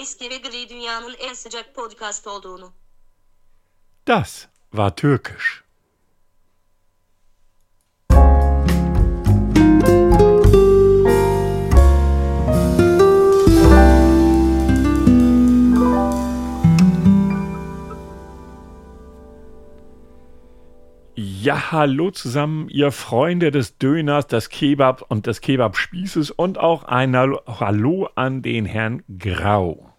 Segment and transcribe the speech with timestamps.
[0.00, 2.72] eski ve gri dünyanın en sıcak podcast olduğunu.
[4.08, 5.64] Das war türkisch.
[21.16, 27.16] Ja, hallo zusammen, ihr Freunde des Döners, des Kebab und des Kebabspießes und auch ein
[27.16, 29.89] Hallo an den Herrn Grau.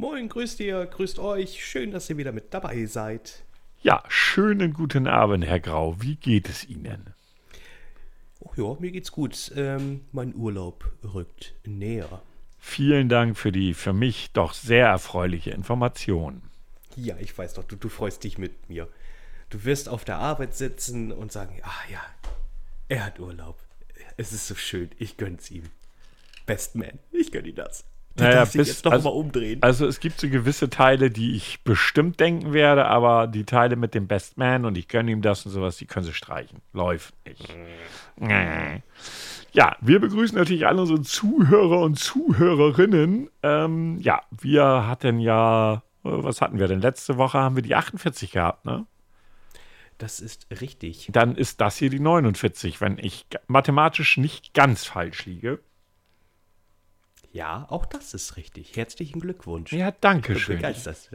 [0.00, 1.62] Moin, grüßt ihr, grüßt euch.
[1.62, 3.42] Schön, dass ihr wieder mit dabei seid.
[3.82, 6.00] Ja, schönen guten Abend, Herr Grau.
[6.00, 7.12] Wie geht es Ihnen?
[8.38, 9.52] Oh ja, mir geht's gut.
[9.54, 12.22] Ähm, mein Urlaub rückt näher.
[12.58, 16.40] Vielen Dank für die für mich doch sehr erfreuliche Information.
[16.96, 18.88] Ja, ich weiß doch, du, du freust dich mit mir.
[19.50, 22.00] Du wirst auf der Arbeit sitzen und sagen, ah ja,
[22.88, 23.58] er hat Urlaub.
[24.16, 25.64] Es ist so schön, ich gönn's ihm.
[26.46, 27.84] Best Man, ich gönn ihm das.
[28.18, 29.62] Der naja, darf sich jetzt noch also, mal umdrehen.
[29.62, 33.94] Also es gibt so gewisse Teile, die ich bestimmt denken werde, aber die Teile mit
[33.94, 36.60] dem Best Man und ich gönne ihm das und sowas, die können sie streichen.
[36.72, 37.48] Läuft nicht.
[39.52, 43.30] Ja, wir begrüßen natürlich alle unsere Zuhörer und Zuhörerinnen.
[43.42, 46.80] Ähm, ja, wir hatten ja, äh, was hatten wir denn?
[46.80, 48.86] Letzte Woche haben wir die 48 gehabt, ne?
[49.98, 51.08] Das ist richtig.
[51.12, 55.58] Dann ist das hier die 49, wenn ich mathematisch nicht ganz falsch liege.
[57.32, 58.76] Ja, auch das ist richtig.
[58.76, 59.72] Herzlichen Glückwunsch.
[59.72, 60.62] Ja, danke schön.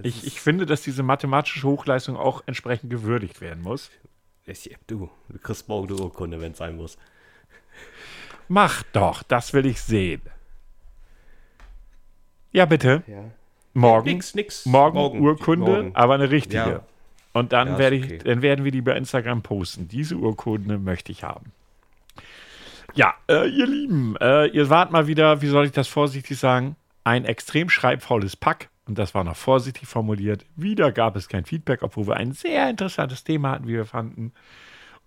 [0.04, 3.92] Ich, ich, finde, dass diese mathematische Hochleistung auch entsprechend gewürdigt werden muss.
[4.88, 6.98] Du, du kriegst morgen eine Urkunde, wenn es sein muss.
[8.48, 10.22] Mach doch, das will ich sehen.
[12.52, 13.04] Ja, bitte.
[13.08, 13.32] Ja.
[13.74, 14.08] Morgen.
[14.08, 14.66] Nix, nix.
[14.66, 15.96] Morgen, morgen Urkunde, morgen.
[15.96, 16.56] aber eine richtige.
[16.56, 16.86] Ja.
[17.34, 18.18] Und dann, ja, werde ich, okay.
[18.20, 19.90] dann werden wir die bei Instagram posten.
[19.90, 21.52] Diese Urkunde möchte ich haben.
[22.94, 26.76] Ja, äh, ihr Lieben, äh, ihr wart mal wieder, wie soll ich das vorsichtig sagen,
[27.04, 28.70] ein extrem schreibfaules Pack.
[28.88, 30.46] Und das war noch vorsichtig formuliert.
[30.56, 34.32] Wieder gab es kein Feedback, obwohl wir ein sehr interessantes Thema hatten, wie wir fanden.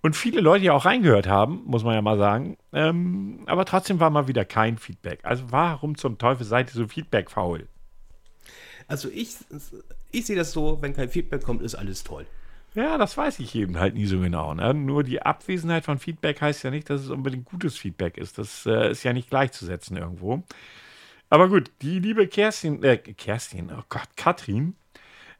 [0.00, 2.56] Und viele Leute ja auch reingehört haben, muss man ja mal sagen.
[2.72, 5.21] Ähm, aber trotzdem war mal wieder kein Feedback.
[5.22, 7.69] Also warum zum Teufel seid ihr so feedbackfaul?
[8.87, 9.37] Also ich,
[10.10, 12.27] ich sehe das so, wenn kein Feedback kommt, ist alles toll.
[12.75, 14.55] Ja, das weiß ich eben halt nie so genau.
[14.55, 14.75] Ne?
[14.75, 18.39] Nur die Abwesenheit von Feedback heißt ja nicht, dass es unbedingt gutes Feedback ist.
[18.39, 20.43] Das äh, ist ja nicht gleichzusetzen irgendwo.
[21.31, 24.75] Aber gut, die liebe Kerstin, äh, Kerstin, oh Gott, Katrin,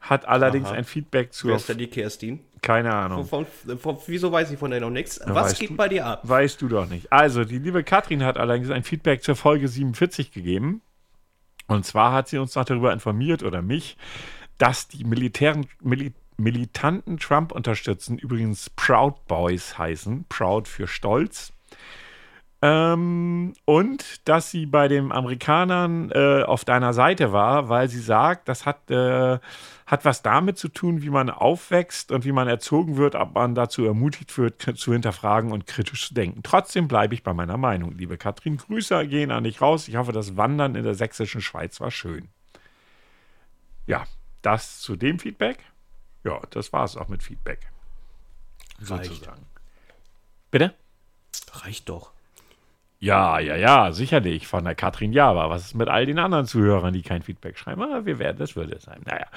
[0.01, 0.75] hat allerdings Aha.
[0.75, 1.47] ein Feedback zu.
[1.47, 2.39] Wer ist denn die Kerstin?
[2.61, 3.25] Keine Ahnung.
[3.25, 5.19] Von, von, von, wieso weiß ich von der noch nichts?
[5.25, 6.21] Was weißt geht du, bei dir ab?
[6.23, 7.11] Weißt du doch nicht.
[7.11, 10.81] Also, die liebe Katrin hat allerdings ein Feedback zur Folge 47 gegeben.
[11.67, 13.97] Und zwar hat sie uns noch darüber informiert, oder mich,
[14.57, 21.53] dass die militären, Mil militanten Trump unterstützen, übrigens Proud Boys heißen, Proud für Stolz.
[22.61, 28.49] Ähm, und dass sie bei den Amerikanern äh, auf deiner Seite war, weil sie sagt,
[28.49, 29.39] das hat, äh,
[29.85, 33.55] hat was damit zu tun, wie man aufwächst und wie man erzogen wird, ob man
[33.55, 36.43] dazu ermutigt wird, zu hinterfragen und kritisch zu denken.
[36.43, 38.57] Trotzdem bleibe ich bei meiner Meinung, liebe Katrin.
[38.57, 39.87] Grüße gehen an dich raus.
[39.87, 42.27] Ich hoffe, das Wandern in der sächsischen Schweiz war schön.
[43.87, 44.03] Ja,
[44.41, 45.59] das zu dem Feedback.
[46.23, 47.67] Ja, das war es auch mit Feedback.
[48.81, 49.05] Reicht.
[49.05, 49.45] Sozusagen.
[50.51, 50.73] Bitte?
[51.51, 52.11] Reicht doch.
[53.01, 55.49] Ja, ja, ja, sicherlich von der Katrin Java.
[55.49, 57.81] Was ist mit all den anderen Zuhörern, die kein Feedback schreiben?
[57.81, 59.01] Ah, wir werden, das würde es sein.
[59.05, 59.27] Naja,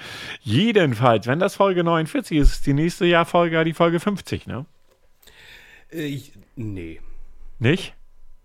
[0.40, 4.66] jedenfalls, wenn das Folge 49 ist, ist die nächste Jahrfolge die Folge 50, ne?
[5.92, 7.00] Äh, ich, nee.
[7.60, 7.94] Nicht?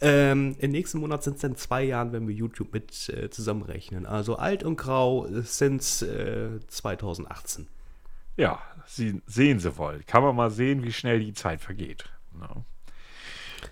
[0.02, 4.06] Ähm, Im nächsten Monat sind es dann zwei Jahre, wenn wir YouTube mit äh, zusammenrechnen.
[4.06, 6.06] Also alt und grau sind es
[6.68, 7.68] 2018.
[8.38, 10.02] Ja, Sie, sehen Sie wohl.
[10.06, 12.06] Kann man mal sehen, wie schnell die Zeit vergeht.
[12.34, 12.66] No.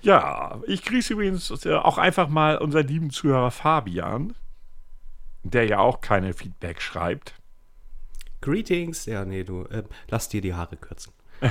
[0.01, 4.35] Ja, ich grüße übrigens äh, auch einfach mal unseren lieben Zuhörer Fabian,
[5.43, 7.35] der ja auch keine Feedback schreibt.
[8.41, 9.05] Greetings.
[9.05, 11.13] Ja, nee, du, äh, lass dir die Haare kürzen.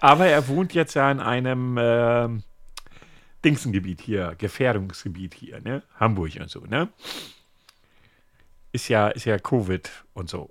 [0.00, 2.28] Aber er wohnt jetzt ja in einem äh,
[3.44, 5.82] Dingsengebiet hier, Gefährdungsgebiet hier, ne?
[5.98, 6.88] Hamburg und so, ne?
[8.72, 10.50] Ist ja, ist ja Covid und so.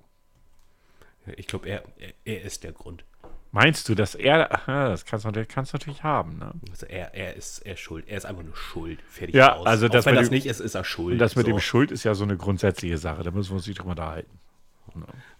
[1.36, 3.04] Ich glaube, er, er, er ist der Grund.
[3.50, 4.50] Meinst du, dass er.
[4.66, 6.52] Ja, das kannst du natürlich, kannst du natürlich haben, ne?
[6.70, 8.04] Also er, er, ist, er ist schuld.
[8.06, 9.00] Er ist einfach nur schuld.
[9.08, 9.66] Fertig Ja, aus.
[9.66, 11.14] also das Auch wenn das dem- nicht ist, ist er schuld.
[11.14, 11.52] Und das mit So.
[11.52, 13.22] dem Schuld ist ja so eine grundsätzliche Sache.
[13.22, 14.38] Da müssen wir uns nicht drüber unterhalten.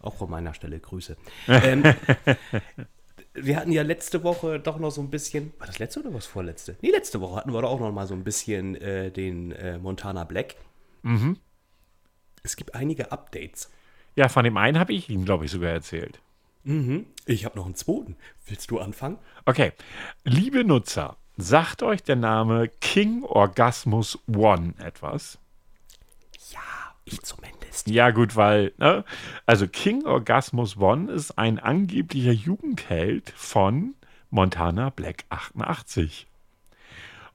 [0.00, 1.16] Auch von meiner Stelle Grüße.
[1.48, 1.82] ähm,
[3.34, 5.52] wir hatten ja letzte Woche doch noch so ein bisschen.
[5.58, 6.76] War das letzte oder was vorletzte?
[6.80, 9.78] Nee, letzte Woche hatten wir doch auch noch mal so ein bisschen äh, den äh,
[9.78, 10.56] Montana Black.
[11.02, 11.36] Mhm.
[12.42, 13.70] Es gibt einige Updates.
[14.16, 16.20] Ja, von dem einen habe ich ihm, glaube ich, sogar erzählt.
[17.24, 18.16] Ich habe noch einen zweiten.
[18.46, 19.18] Willst du anfangen?
[19.46, 19.72] Okay.
[20.24, 25.38] Liebe Nutzer, sagt euch der Name King Orgasmus One etwas?
[26.52, 26.60] Ja,
[27.06, 27.88] ich zumindest.
[27.88, 29.04] Ja, gut, weil, ne?
[29.46, 33.94] Also King Orgasmus One ist ein angeblicher Jugendheld von
[34.28, 36.26] Montana Black 88.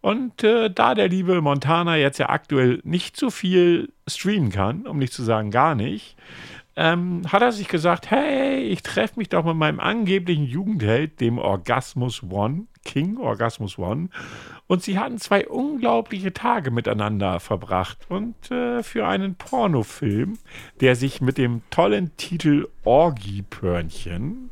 [0.01, 4.99] Und äh, da der liebe Montana jetzt ja aktuell nicht so viel streamen kann, um
[4.99, 6.17] nicht zu sagen gar nicht,
[6.75, 11.37] ähm, hat er sich gesagt, hey, ich treffe mich doch mit meinem angeblichen Jugendheld, dem
[11.37, 14.09] Orgasmus One, King Orgasmus One.
[14.67, 17.99] Und sie hatten zwei unglaubliche Tage miteinander verbracht.
[18.09, 20.37] Und äh, für einen Pornofilm,
[20.81, 24.49] der sich mit dem tollen Titel Orgie-Pörnchen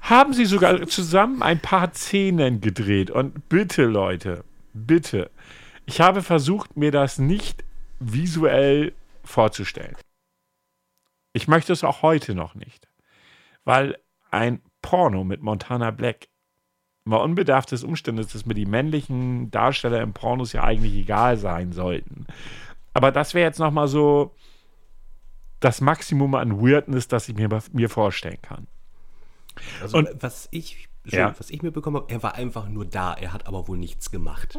[0.00, 3.10] haben sie sogar zusammen ein paar Szenen gedreht.
[3.10, 5.30] Und bitte, Leute, bitte,
[5.84, 7.64] ich habe versucht, mir das nicht
[7.98, 8.92] visuell
[9.24, 9.96] vorzustellen.
[11.36, 12.88] Ich möchte es auch heute noch nicht.
[13.64, 13.98] Weil
[14.30, 16.28] ein Porno mit Montana Black,
[17.04, 21.72] mal unbedarft des Umstandes, dass mir die männlichen Darsteller im Pornos ja eigentlich egal sein
[21.72, 22.26] sollten.
[22.94, 24.34] Aber das wäre jetzt nochmal so
[25.60, 28.66] das Maximum an Weirdness, das ich mir, mir vorstellen kann.
[29.82, 31.34] Also, Und- was, ich, Ja.
[31.38, 33.12] was ich mitbekommen habe, er war einfach nur da.
[33.12, 34.58] Er hat aber wohl nichts gemacht.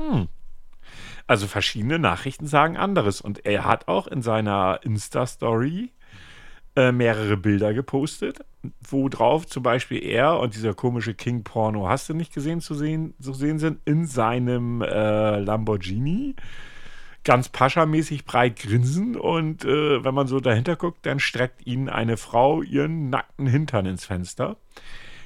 [1.25, 3.19] Also verschiedene Nachrichten sagen anderes.
[3.19, 5.91] Und er hat auch in seiner Insta-Story
[6.77, 8.45] äh, mehrere Bilder gepostet,
[8.87, 12.75] wo drauf zum Beispiel er und dieser komische King Porno, hast du nicht gesehen, zu
[12.75, 16.35] sehen, zu sehen sind, in seinem äh, Lamborghini.
[17.23, 22.15] Ganz paschamäßig breit grinsen und äh, wenn man so dahinter guckt, dann streckt ihnen eine
[22.15, 24.57] Frau ihren nackten Hintern ins Fenster.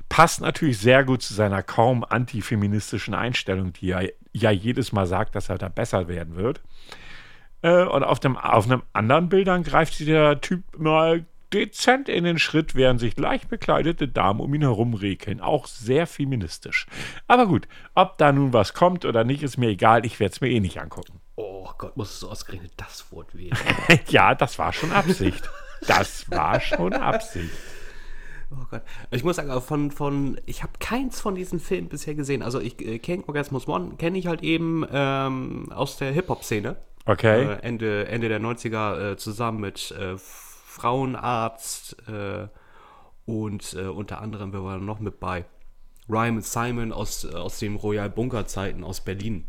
[0.08, 5.36] Passt natürlich sehr gut zu seiner kaum antifeministischen Einstellung, die er ja jedes Mal sagt,
[5.36, 6.62] dass er da besser werden wird.
[7.62, 12.40] Äh, und auf, dem, auf einem anderen Bildern greift der Typ mal dezent in den
[12.40, 15.42] Schritt, während sich leicht bekleidete Damen um ihn herum rekeln.
[15.42, 16.88] Auch sehr feministisch.
[17.28, 20.06] Aber gut, ob da nun was kommt oder nicht, ist mir egal.
[20.06, 21.20] Ich werde es mir eh nicht angucken.
[21.36, 23.58] Oh Gott, musst du ausgerechnet das Wort wählen.
[24.08, 25.50] ja, das war schon Absicht.
[25.88, 27.52] Das war schon Absicht.
[28.52, 28.82] Oh Gott.
[29.12, 32.44] Ich muss sagen, von, von ich habe keins von diesen Filmen bisher gesehen.
[32.44, 36.76] Also ich äh, King Orgasmus One kenne ich halt eben ähm, aus der Hip-Hop-Szene.
[37.06, 37.46] Okay.
[37.46, 40.18] Äh, Ende, Ende der 90er äh, zusammen mit äh,
[40.72, 42.48] Frauenarzt äh,
[43.26, 45.44] und äh, unter anderem, wer war noch mit bei?
[46.10, 49.44] Ryan Simon aus, äh, aus den Royal Bunker Zeiten aus Berlin.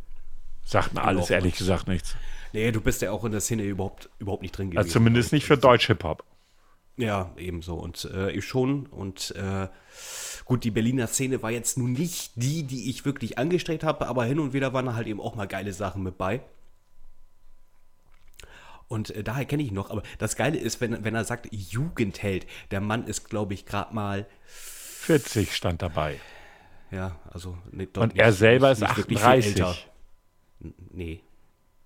[0.65, 1.59] Sagt mir alles ehrlich nicht.
[1.59, 2.17] gesagt nichts.
[2.53, 4.79] Nee, du bist ja auch in der Szene überhaupt, überhaupt nicht drin gewesen.
[4.79, 6.25] Also zumindest nicht für Deutsch-Hip-Hop.
[6.97, 7.77] Ja, ebenso.
[7.77, 8.87] Und äh, ich schon.
[8.87, 9.69] Und äh,
[10.45, 14.25] gut, die Berliner Szene war jetzt nun nicht die, die ich wirklich angestrebt habe, aber
[14.25, 16.43] hin und wieder waren halt eben auch mal geile Sachen mit bei.
[18.93, 19.91] Und äh, daher kenne ich ihn noch.
[19.91, 23.95] Aber das Geile ist, wenn, wenn er sagt Jugendheld, der Mann ist, glaube ich, gerade
[23.95, 26.21] mal, 40 stand dabei.
[26.91, 27.57] ja, also.
[27.71, 29.47] Nee, doch Und er selber ist wirklich viel 38.
[29.57, 29.75] älter.
[30.91, 31.23] Nee.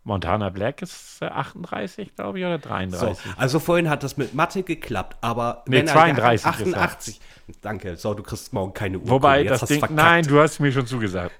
[0.02, 3.18] Montana Black ist äh, 38, glaube ich, oder So, 33.
[3.36, 6.82] also vorhin hat das mit Mathe geklappt, aber Nee, wenn er 32 ist er.
[6.82, 7.20] 88.
[7.60, 9.08] Danke, so, du kriegst morgen keine Uhr.
[9.08, 9.96] Wobei, das Ding, verkackt.
[9.96, 11.34] nein, du hast mir schon zugesagt.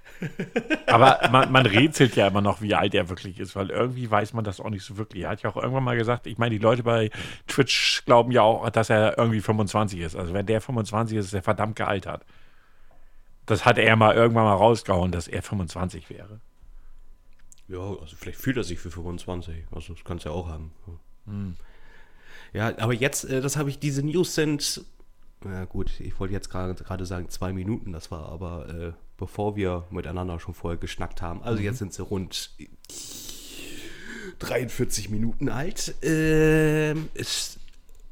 [0.87, 4.33] Aber man, man rätselt ja immer noch, wie alt er wirklich ist, weil irgendwie weiß
[4.33, 5.25] man das auch nicht so wirklich.
[5.25, 7.11] Er hat ja auch irgendwann mal gesagt, ich meine, die Leute bei
[7.47, 10.17] Twitch glauben ja auch, dass er irgendwie 25 ist.
[10.17, 12.25] Also wenn der 25 ist, ist er verdammt gealtert.
[13.47, 16.41] Das hat er mal irgendwann mal rausgehauen, dass er 25 wäre.
[17.69, 19.65] Ja, also vielleicht fühlt er sich für 25.
[19.73, 20.73] Also das kannst du ja auch haben.
[21.27, 21.57] Hm.
[22.53, 24.85] Ja, aber jetzt, äh, das habe ich, diese News sind,
[25.45, 29.85] ja gut, ich wollte jetzt gerade sagen zwei Minuten, das war aber äh, bevor wir
[29.91, 31.43] miteinander schon vorher geschnackt haben.
[31.43, 31.65] Also Mhm.
[31.65, 32.51] jetzt sind sie rund
[34.39, 35.95] 43 Minuten alt.
[36.03, 37.59] Ähm, es,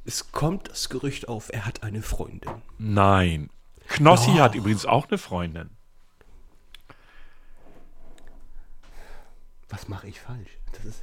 [0.05, 2.63] es kommt das Gerücht auf, er hat eine Freundin.
[2.79, 3.51] Nein.
[3.89, 4.39] Knossi Doch.
[4.41, 5.71] hat übrigens auch eine Freundin.
[9.69, 10.51] Was mache ich falsch?
[10.73, 11.03] Das ist,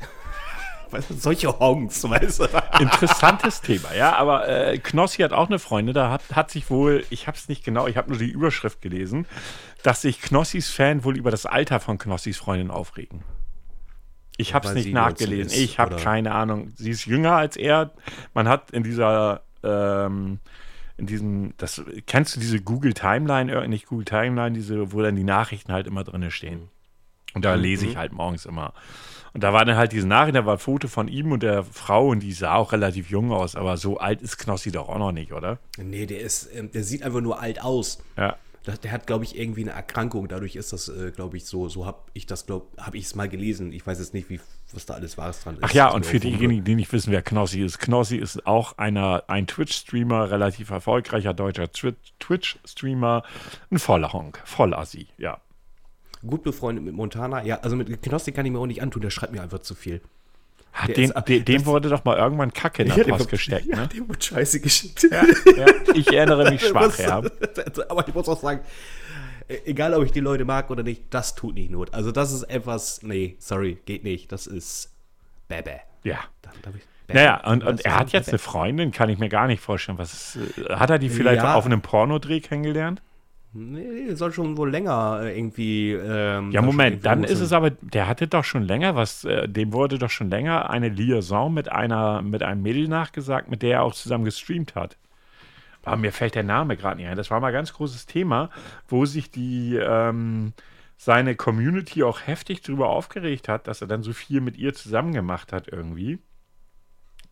[0.91, 2.47] weißt du, solche Honks, weißt du?
[2.79, 7.03] Interessantes Thema, ja, aber äh, Knossi hat auch eine Freundin, da hat, hat sich wohl,
[7.09, 9.25] ich habe es nicht genau, ich habe nur die Überschrift gelesen,
[9.83, 13.23] dass sich Knossis Fan wohl über das Alter von Knossis Freundin aufregen.
[14.37, 16.71] Ich habe es nicht nachgelesen, 19 ist, ich habe keine Ahnung.
[16.75, 17.91] Sie ist jünger als er.
[18.33, 20.39] Man hat in dieser ähm,
[21.01, 25.15] in diesem, das, kennst du diese Google Timeline, äh, nicht Google Timeline, diese, wo dann
[25.15, 26.69] die Nachrichten halt immer drin stehen.
[27.33, 28.73] Und da lese ich halt morgens immer.
[29.33, 31.63] Und da war dann halt diese Nachricht, da war ein Foto von ihm und der
[31.63, 34.97] Frau und die sah auch relativ jung aus, aber so alt ist Knossi doch auch
[34.97, 35.57] noch nicht, oder?
[35.77, 38.03] Nee, der ist, ähm, der sieht einfach nur alt aus.
[38.17, 38.35] Ja.
[38.83, 40.27] Der hat, glaube ich, irgendwie eine Erkrankung.
[40.27, 41.67] Dadurch ist das, äh, glaube ich, so.
[41.67, 43.73] So habe ich das, glaube habe ich es mal gelesen.
[43.73, 44.39] Ich weiß jetzt nicht, wie,
[44.71, 45.63] was da alles Wahres dran ist.
[45.63, 47.79] Ach ja, und für diejenigen, die nicht wissen, wer Knossi ist.
[47.79, 53.23] Knossi ist auch einer, ein Twitch-Streamer, relativ erfolgreicher deutscher Twi- Twitch-Streamer.
[53.71, 55.39] Ein voller Honk, voll Assi, ja.
[56.25, 57.43] Gut befreundet mit Montana.
[57.43, 59.01] Ja, also mit Knossi kann ich mir auch nicht antun.
[59.01, 60.01] Der schreibt mir einfach zu viel.
[60.87, 63.17] Der den, ist- de- dem das- wurde doch mal irgendwann Kacke in der Ja, dem
[63.17, 63.87] Post gesteckt, ja, ne?
[63.89, 65.05] dem wird Scheiße geschickt.
[65.11, 65.23] Ja,
[65.57, 67.21] ja, ich erinnere mich schwach, ja.
[67.89, 68.61] Aber ich muss auch sagen,
[69.49, 71.93] äh, egal ob ich die Leute mag oder nicht, das tut nicht Not.
[71.93, 74.31] Also das ist etwas, nee, sorry, geht nicht.
[74.31, 74.93] Das ist
[75.49, 75.81] Bäbä.
[76.03, 76.19] Ja.
[76.41, 77.19] Da- da hab ich- Bäbä.
[77.19, 78.49] Naja, und, und er hat jetzt eine Bäbä?
[78.49, 79.97] Freundin, kann ich mir gar nicht vorstellen.
[79.97, 83.01] Was ist, äh, hat er die vielleicht auf einem Pornodreh kennengelernt?
[83.53, 85.91] Nee, soll schon wohl länger äh, irgendwie.
[85.91, 89.73] Ähm, Ja, Moment, dann ist es aber, der hatte doch schon länger was, äh, dem
[89.73, 93.83] wurde doch schon länger eine Liaison mit einer, mit einem Mädel nachgesagt, mit der er
[93.83, 94.97] auch zusammen gestreamt hat.
[95.83, 97.17] Aber mir fällt der Name gerade nicht ein.
[97.17, 98.49] Das war mal ein ganz großes Thema,
[98.87, 100.53] wo sich die, ähm,
[100.95, 105.13] seine Community auch heftig darüber aufgeregt hat, dass er dann so viel mit ihr zusammen
[105.13, 106.19] gemacht hat irgendwie.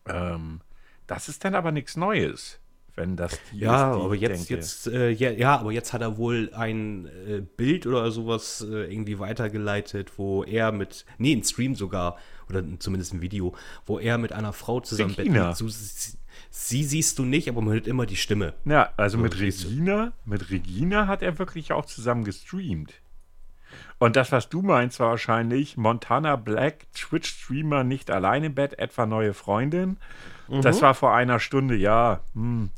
[0.06, 0.60] Ähm,
[1.06, 2.59] das ist dann aber nichts Neues,
[3.00, 4.54] wenn das die Ja, ist, aber jetzt, denke.
[4.54, 8.92] jetzt, äh, ja, ja, aber jetzt hat er wohl ein äh, Bild oder sowas äh,
[8.92, 12.16] irgendwie weitergeleitet, wo er mit, nee, ein Stream sogar,
[12.48, 13.54] oder zumindest ein Video,
[13.86, 15.54] wo er mit einer Frau zusammen Regina.
[15.54, 16.18] So, sie,
[16.50, 18.54] sie siehst du nicht, aber man hört immer die Stimme.
[18.64, 19.68] Ja, also mit siehst du.
[19.68, 22.92] Regina, mit Regina hat er wirklich auch zusammen gestreamt.
[23.98, 29.06] Und das, was du meinst, war wahrscheinlich Montana Black, Twitch-Streamer, nicht allein im Bett, etwa
[29.06, 29.96] neue Freundin.
[30.62, 32.20] Das war vor einer Stunde, ja.
[32.34, 32.70] Hm.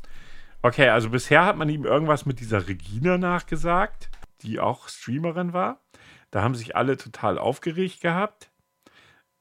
[0.65, 4.09] Okay, also bisher hat man ihm irgendwas mit dieser Regina nachgesagt,
[4.43, 5.81] die auch Streamerin war.
[6.31, 8.49] Da haben sich alle total aufgeregt gehabt.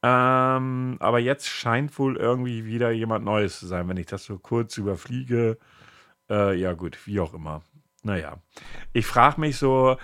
[0.02, 4.36] Ähm, aber jetzt scheint wohl irgendwie wieder jemand Neues zu sein, wenn ich das so
[4.36, 5.58] kurz überfliege.
[6.28, 7.62] Äh, ja, gut, wie auch immer.
[8.02, 8.42] Naja.
[8.92, 9.96] Ich frage mich so,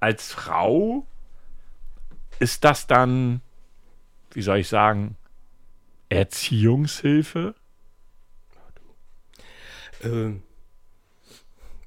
[0.00, 1.06] als Frau,
[2.40, 3.42] ist das dann,
[4.32, 5.16] wie soll ich sagen,
[6.08, 7.54] Erziehungshilfe?
[10.02, 10.42] Ähm,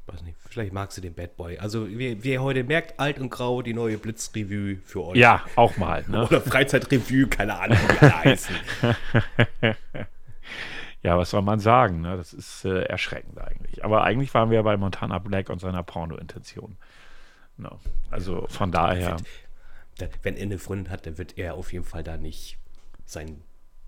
[0.08, 1.58] weiß nicht, vielleicht magst du den Bad Boy.
[1.60, 5.18] Also, wie, wie ihr heute merkt, alt und grau, die neue Blitzrevue für euch.
[5.18, 6.04] Ja, auch mal.
[6.08, 6.26] Ne?
[6.26, 8.56] Oder Freizeitrevue, keine Ahnung, wie alle heißen.
[11.04, 12.02] Ja, was soll man sagen?
[12.02, 12.18] Ne?
[12.18, 13.86] Das ist äh, erschreckend eigentlich.
[13.86, 16.76] Aber eigentlich waren wir bei Montana Black und seiner Porno-Intention.
[17.58, 17.80] No.
[18.10, 19.18] Also von daher.
[19.98, 22.58] Da- Wenn er eine Freundin hat, dann wird er auf jeden Fall da nicht
[23.06, 23.44] seinen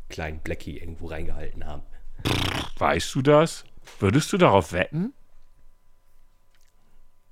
[0.09, 1.83] kleinen Blackie irgendwo reingehalten haben.
[2.77, 3.65] Weißt du das?
[3.99, 5.13] Würdest du darauf wetten?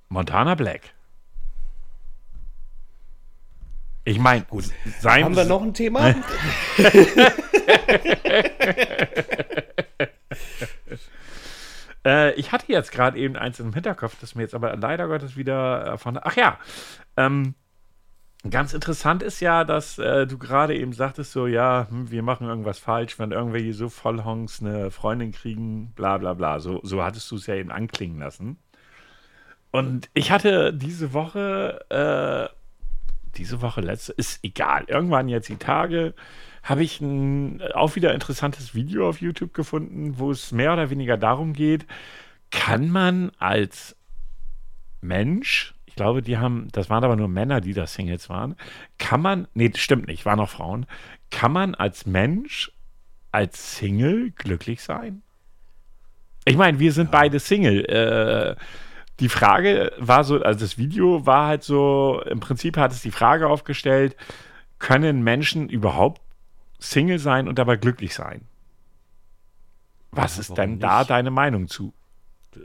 [0.08, 0.94] Montana Black.
[4.04, 4.46] Ich meine,
[5.00, 5.24] sein.
[5.24, 6.14] Haben wir noch ein Thema?
[12.04, 15.36] Äh, ich hatte jetzt gerade eben eins im Hinterkopf, das mir jetzt aber leider Gottes
[15.36, 16.18] wieder äh, von.
[16.22, 16.58] Ach ja.
[17.16, 17.54] Ähm,
[18.48, 22.46] ganz interessant ist ja, dass äh, du gerade eben sagtest, so, ja, hm, wir machen
[22.46, 26.60] irgendwas falsch, wenn irgendwelche so Vollhongs eine Freundin kriegen, bla bla bla.
[26.60, 28.58] So, so hattest du es ja eben anklingen lassen.
[29.70, 32.54] Und ich hatte diese Woche, äh,
[33.36, 36.14] diese Woche letzte, ist egal, irgendwann jetzt die Tage,
[36.62, 41.16] habe ich ein auch wieder interessantes Video auf YouTube gefunden, wo es mehr oder weniger
[41.16, 41.86] darum geht,
[42.50, 43.96] kann man als
[45.00, 48.56] Mensch, ich glaube, die haben, das waren aber nur Männer, die da Singles waren,
[48.98, 50.86] kann man, nee, stimmt nicht, waren auch Frauen,
[51.30, 52.72] kann man als Mensch,
[53.32, 55.22] als Single glücklich sein?
[56.44, 57.84] Ich meine, wir sind beide Single.
[57.84, 58.56] Äh,
[59.20, 63.10] die Frage war so, also das Video war halt so, im Prinzip hat es die
[63.10, 64.16] Frage aufgestellt,
[64.78, 66.22] können Menschen überhaupt
[66.80, 68.42] Single sein und dabei glücklich sein?
[70.10, 71.10] Was Ja, ist denn da nicht?
[71.10, 71.94] deine Meinung zu?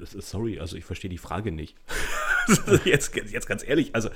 [0.05, 1.75] Sorry, also ich verstehe die Frage nicht.
[2.86, 4.10] jetzt, jetzt ganz ehrlich, also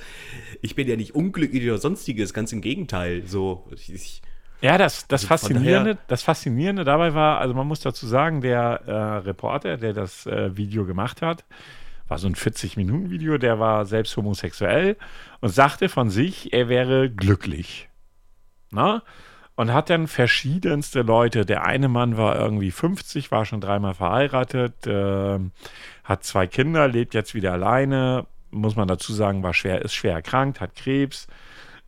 [0.62, 3.26] ich bin ja nicht unglücklich oder sonstiges, ganz im Gegenteil.
[3.26, 4.22] So, ich, ich,
[4.60, 8.82] Ja, das, das, Also Faszinierende, das Faszinierende dabei war, also man muss dazu sagen, der
[8.86, 11.44] äh, Reporter, der das äh, Video gemacht hat,
[12.08, 14.96] war so ein 40-Minuten-Video, der war selbst homosexuell
[15.40, 17.88] und sagte von sich, er wäre glücklich.
[18.70, 19.02] Na?
[19.56, 21.44] Und hat dann verschiedenste Leute.
[21.44, 25.50] Der eine Mann war irgendwie 50, war schon dreimal verheiratet, ähm,
[26.04, 28.26] hat zwei Kinder, lebt jetzt wieder alleine.
[28.50, 31.26] Muss man dazu sagen, war schwer, ist schwer erkrankt, hat Krebs.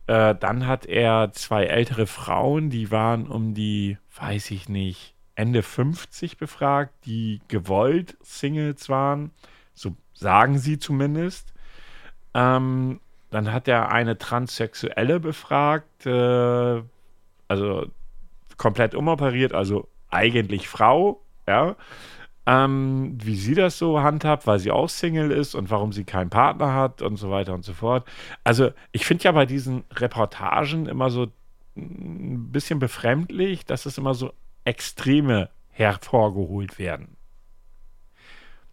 [0.07, 5.63] Äh, dann hat er zwei ältere Frauen, die waren um die, weiß ich nicht, Ende
[5.63, 9.31] 50 befragt, die gewollt Singles waren.
[9.81, 11.53] So sagen sie zumindest.
[12.33, 12.99] Ähm,
[13.31, 16.81] dann hat er eine Transsexuelle befragt, äh,
[17.47, 17.87] also
[18.57, 21.75] komplett umoperiert, also eigentlich Frau, ja.
[22.45, 26.29] Ähm, wie sie das so handhabt, weil sie auch Single ist und warum sie keinen
[26.31, 28.07] Partner hat und so weiter und so fort.
[28.43, 31.27] Also ich finde ja bei diesen Reportagen immer so
[31.77, 34.33] ein bisschen befremdlich, dass es immer so
[34.65, 37.15] Extreme hervorgeholt werden.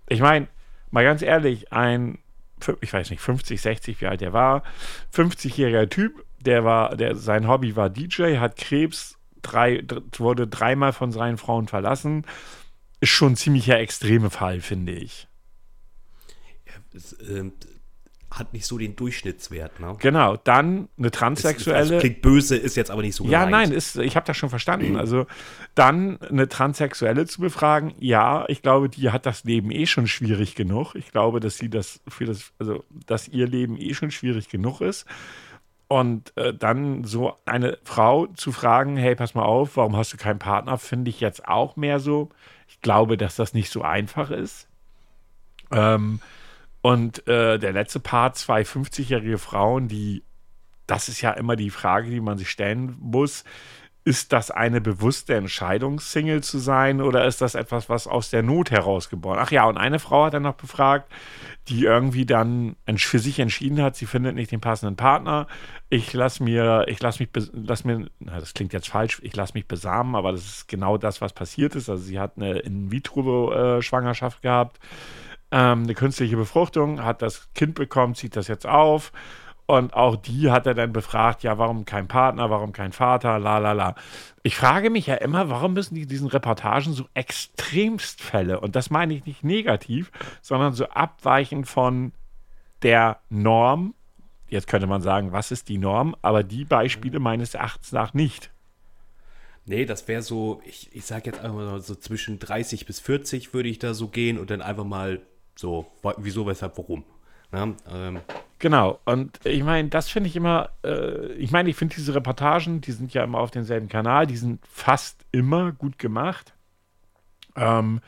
[0.08, 0.48] Ich meine,
[0.90, 2.18] mal ganz ehrlich, ein,
[2.80, 4.62] ich weiß nicht, 50, 60, wie alt er war,
[5.14, 9.84] 50-jähriger Typ, der war, der, sein Hobby war DJ, hat Krebs, drei,
[10.16, 12.24] wurde dreimal von seinen Frauen verlassen.
[13.00, 15.28] Ist schon ein ziemlicher extreme Fall, finde ich.
[16.66, 17.50] Ja, es, äh,
[18.38, 19.80] hat nicht so den Durchschnittswert.
[19.80, 19.96] Ne?
[19.98, 21.90] Genau, dann eine Transsexuelle.
[21.90, 23.68] Das klingt böse, ist jetzt aber nicht so Ja, gemeint.
[23.70, 24.96] nein, ist, ich habe das schon verstanden.
[24.96, 25.26] Also
[25.74, 30.54] dann eine Transsexuelle zu befragen, ja, ich glaube, die hat das Leben eh schon schwierig
[30.54, 30.94] genug.
[30.94, 34.80] Ich glaube, dass sie das für das, also dass ihr Leben eh schon schwierig genug
[34.80, 35.06] ist.
[35.90, 40.18] Und äh, dann so eine Frau zu fragen, hey, pass mal auf, warum hast du
[40.18, 42.28] keinen Partner, finde ich jetzt auch mehr so.
[42.68, 44.68] Ich glaube, dass das nicht so einfach ist.
[45.70, 46.20] Ähm,
[46.80, 50.22] und äh, der letzte Part, zwei 50-jährige Frauen, die,
[50.86, 53.44] das ist ja immer die Frage, die man sich stellen muss.
[54.04, 58.42] Ist das eine bewusste Entscheidung, Single zu sein, oder ist das etwas, was aus der
[58.42, 59.38] Not herausgeboren?
[59.38, 61.12] Ach ja, und eine Frau hat dann noch befragt,
[61.66, 65.46] die irgendwie dann für sich entschieden hat, sie findet nicht den passenden Partner.
[65.90, 69.52] Ich lasse mir, ich lasse mich, lass mir, na, das klingt jetzt falsch, ich lasse
[69.52, 71.90] mich besamen, aber das ist genau das, was passiert ist.
[71.90, 74.78] Also sie hat eine In-vitro-Schwangerschaft gehabt
[75.50, 79.12] ähm, eine künstliche Befruchtung, hat das Kind bekommen, zieht das jetzt auf.
[79.70, 83.58] Und auch die hat er dann befragt, ja, warum kein Partner, warum kein Vater, la
[83.58, 83.94] la la.
[84.42, 89.12] Ich frage mich ja immer, warum müssen die diesen Reportagen so Extremstfälle, und das meine
[89.12, 92.12] ich nicht negativ, sondern so abweichend von
[92.82, 93.94] der Norm.
[94.48, 98.50] Jetzt könnte man sagen, was ist die Norm, aber die Beispiele meines Erachtens nach nicht.
[99.66, 103.52] Nee, das wäre so, ich, ich sage jetzt einfach mal so zwischen 30 bis 40
[103.52, 105.20] würde ich da so gehen und dann einfach mal
[105.58, 105.86] so,
[106.18, 107.02] wieso, weshalb, warum.
[107.50, 108.20] Na, ähm.
[108.60, 112.80] Genau, und ich meine, das finde ich immer, äh, ich meine, ich finde diese Reportagen,
[112.80, 116.54] die sind ja immer auf demselben Kanal, die sind fast immer gut gemacht.
[117.56, 118.00] Ähm,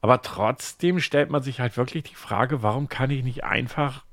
[0.00, 4.04] aber trotzdem stellt man sich halt wirklich die Frage, warum kann ich nicht einfach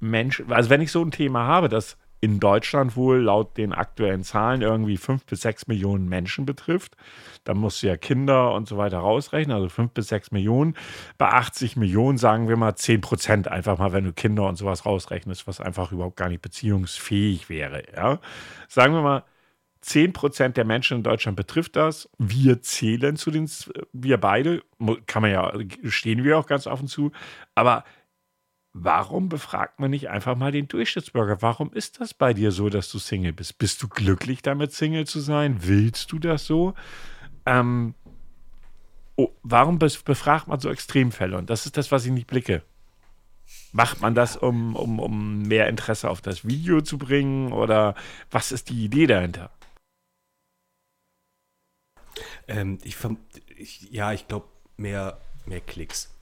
[0.00, 4.24] Menschen, also wenn ich so ein Thema habe, das in Deutschland wohl laut den aktuellen
[4.24, 6.96] Zahlen irgendwie fünf bis sechs Millionen Menschen betrifft.
[7.44, 10.74] Da musst du ja Kinder und so weiter rausrechnen, also fünf bis sechs Millionen.
[11.16, 14.84] Bei 80 Millionen sagen wir mal zehn Prozent einfach mal, wenn du Kinder und sowas
[14.84, 17.84] rausrechnest, was einfach überhaupt gar nicht beziehungsfähig wäre.
[17.94, 18.18] Ja?
[18.68, 19.24] Sagen wir mal,
[19.80, 22.08] 10 Prozent der Menschen in Deutschland betrifft das.
[22.18, 23.48] Wir zählen zu den,
[23.92, 24.62] wir beide,
[25.06, 25.52] kann man ja,
[25.84, 27.12] stehen wir auch ganz offen zu.
[27.54, 27.84] Aber
[28.72, 31.42] warum befragt man nicht einfach mal den Durchschnittsbürger?
[31.42, 33.58] Warum ist das bei dir so, dass du Single bist?
[33.58, 35.58] Bist du glücklich damit, Single zu sein?
[35.60, 36.74] Willst du das so?
[37.46, 37.94] Ähm,
[39.16, 41.36] oh, warum befragt man so Extremfälle?
[41.36, 42.62] Und das ist das, was ich nicht blicke.
[43.72, 47.52] Macht man das, um, um, um mehr Interesse auf das Video zu bringen?
[47.52, 47.94] Oder
[48.30, 49.50] was ist die Idee dahinter?
[52.46, 52.96] Ähm, ich,
[53.56, 56.14] ich, ja, ich glaube, mehr, mehr Klicks.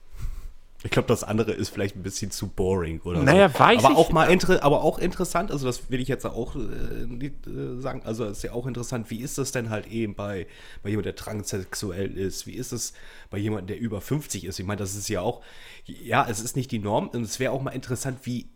[0.87, 3.59] Ich glaube, das andere ist vielleicht ein bisschen zu boring oder naja, so.
[3.59, 3.99] Weiß aber ich.
[3.99, 8.03] auch mal inter aber auch interessant, also das will ich jetzt auch äh, äh, sagen,
[8.05, 10.47] also ist ja auch interessant, wie ist das denn halt eben bei,
[10.85, 12.47] bei jemandem, der transsexuell ist?
[12.47, 12.93] Wie ist es
[13.31, 14.61] bei jemandem, der über 50 ist?
[14.61, 15.43] Ich meine, das ist ja auch,
[15.87, 18.49] ja, es ist nicht die Norm und es wäre auch mal interessant, wie,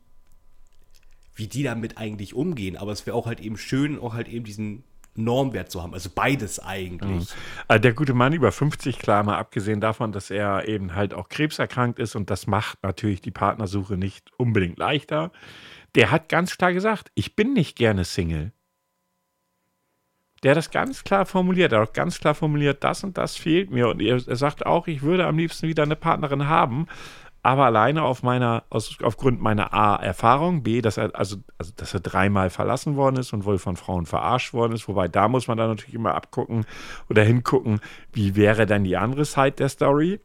[1.35, 4.45] wie die damit eigentlich umgehen, aber es wäre auch halt eben schön, auch halt eben
[4.45, 5.94] diesen Normwert zu haben.
[5.94, 7.31] Also beides eigentlich.
[7.31, 7.37] Mhm.
[7.68, 11.29] Also der gute Mann über 50, klar, mal abgesehen davon, dass er eben halt auch
[11.29, 15.33] krebserkrankt ist und das macht natürlich die Partnersuche nicht unbedingt leichter.
[15.94, 18.53] Der hat ganz klar gesagt, ich bin nicht gerne Single.
[20.42, 21.73] Der hat das ganz klar formuliert.
[21.73, 23.88] Er hat auch ganz klar formuliert, das und das fehlt mir.
[23.88, 26.87] Und er sagt auch, ich würde am liebsten wieder eine Partnerin haben
[27.42, 31.94] aber alleine auf meiner, aus, aufgrund meiner A, Erfahrung, B, dass er, also, also, dass
[31.94, 35.48] er dreimal verlassen worden ist und wohl von Frauen verarscht worden ist, wobei da muss
[35.48, 36.66] man dann natürlich immer abgucken
[37.09, 37.81] oder hingucken,
[38.12, 40.20] wie wäre dann die andere Side der Story.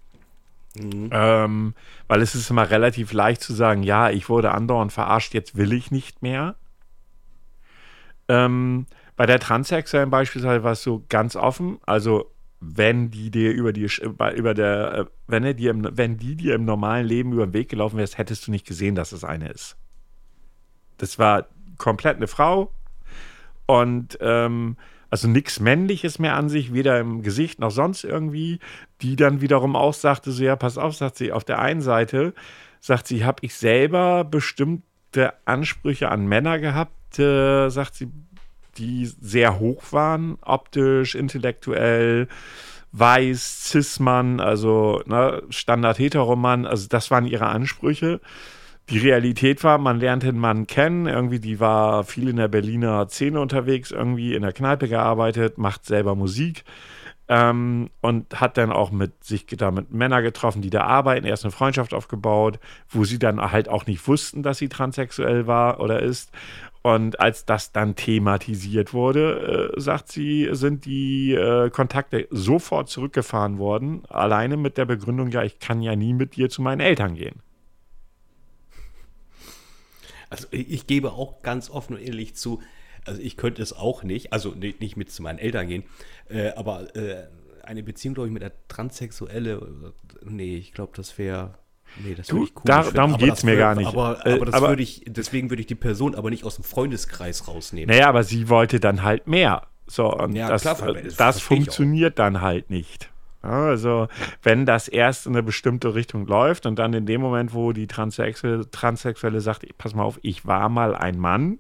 [0.78, 1.10] Mhm.
[1.12, 1.73] Ähm,
[2.10, 5.71] weil es ist immer relativ leicht zu sagen, ja, ich wurde andauernd verarscht, jetzt will
[5.71, 6.56] ich nicht mehr.
[8.28, 12.30] Ähm, bei der Transsexuellen beispielsweise war es so ganz offen, also
[12.73, 13.88] wenn die dir über die
[14.36, 17.69] über der äh, wenn er dir wenn die dir im normalen Leben über den Weg
[17.69, 19.78] gelaufen wärst, hättest du nicht gesehen, dass es eine ist.
[20.97, 21.47] Das war
[21.78, 22.71] komplett eine Frau
[23.65, 24.78] und ähm,
[25.10, 28.60] also nichts Männliches mehr an sich, weder im Gesicht noch sonst irgendwie,
[29.01, 32.34] die dann wiederum auch sagte, so ja, pass auf, sagt sie, auf der einen Seite,
[32.82, 38.10] sagt sie, habe ich selber bestimmte Ansprüche an Männer gehabt, äh, sagt sie,
[38.78, 42.28] die sehr hoch waren, optisch, intellektuell,
[42.92, 48.22] weiß, Cis-Mann, also ne, Standard-Heteromann, also das waren ihre Ansprüche.
[48.90, 53.08] Die Realität war, man lernte einen Mann kennen, irgendwie, die war viel in der Berliner
[53.10, 56.64] Szene unterwegs, irgendwie in der Kneipe gearbeitet, macht selber Musik
[57.28, 61.44] ähm, und hat dann auch mit sich da mit Männern getroffen, die da arbeiten, erst
[61.44, 62.60] eine Freundschaft aufgebaut,
[62.90, 66.32] wo sie dann halt auch nicht wussten, dass sie transsexuell war oder ist.
[66.86, 73.58] Und als das dann thematisiert wurde, äh, sagt sie, sind die äh, Kontakte sofort zurückgefahren
[73.58, 77.15] worden, alleine mit der Begründung, ja, ich kann ja nie mit dir zu meinen Eltern
[77.15, 77.41] gehen.
[80.30, 82.62] Also ich gebe auch ganz offen und ehrlich zu,
[83.04, 85.86] also ich könnte es auch nicht, also nicht mit zu meinen Eltern gehen,
[86.30, 87.24] äh, aber äh,
[87.63, 89.91] eine Beziehung, glaube ich, mit einer Transsexuelle,
[90.24, 91.58] nee, ich glaube, das wäre
[92.04, 93.88] Nee, das du, ich da, darum geht es mir gar nicht.
[93.88, 97.48] Aber, aber, aber würde ich, deswegen würde ich die Person aber nicht aus dem Freundeskreis
[97.48, 97.90] rausnehmen.
[97.90, 99.64] Naja, aber sie wollte dann halt mehr.
[99.88, 103.10] So, und ja, das, klar, das, das funktioniert dann halt nicht.
[103.42, 104.08] Also,
[104.42, 107.86] wenn das erst in eine bestimmte Richtung läuft und dann in dem Moment, wo die
[107.86, 111.60] Transsexuelle, Transsexuelle sagt, pass mal auf, ich war mal ein Mann,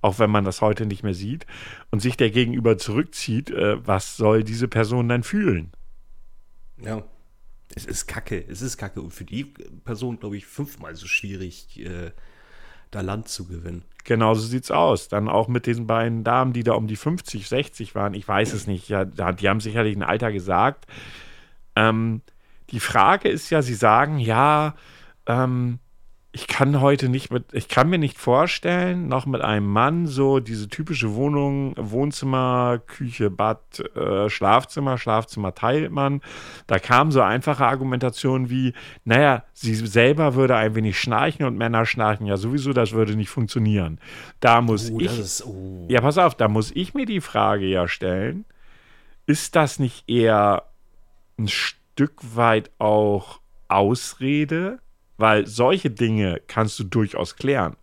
[0.00, 1.46] auch wenn man das heute nicht mehr sieht,
[1.90, 5.72] und sich der Gegenüber zurückzieht, äh, was soll diese Person dann fühlen?
[6.82, 7.02] Ja.
[7.74, 9.00] Es ist kacke, es ist kacke.
[9.00, 9.44] Und für die
[9.84, 12.12] Person, glaube ich, fünfmal so schwierig, äh,
[12.90, 13.84] da Land zu gewinnen.
[14.04, 15.08] Genau so sieht's aus.
[15.08, 18.14] Dann auch mit diesen beiden Damen, die da um die 50, 60 waren.
[18.14, 18.88] Ich weiß es nicht.
[18.88, 20.86] Ja, die haben sicherlich ein Alter gesagt.
[21.76, 22.22] Ähm,
[22.70, 24.74] die Frage ist ja, sie sagen, ja,
[25.26, 25.78] ähm,
[26.30, 30.40] ich kann heute nicht mit, ich kann mir nicht vorstellen, noch mit einem Mann so
[30.40, 36.20] diese typische Wohnung, Wohnzimmer, Küche, Bad, äh, Schlafzimmer, Schlafzimmer teilt man.
[36.66, 41.86] Da kam so einfache Argumentationen wie, naja, sie selber würde ein wenig schnarchen und Männer
[41.86, 43.98] schnarchen ja sowieso, das würde nicht funktionieren.
[44.40, 45.86] Da muss oh, ich, ist, oh.
[45.88, 48.44] ja, pass auf, da muss ich mir die Frage ja stellen,
[49.24, 50.64] ist das nicht eher
[51.38, 54.80] ein Stück weit auch Ausrede?
[55.18, 57.76] Weil solche Dinge kannst du durchaus klären.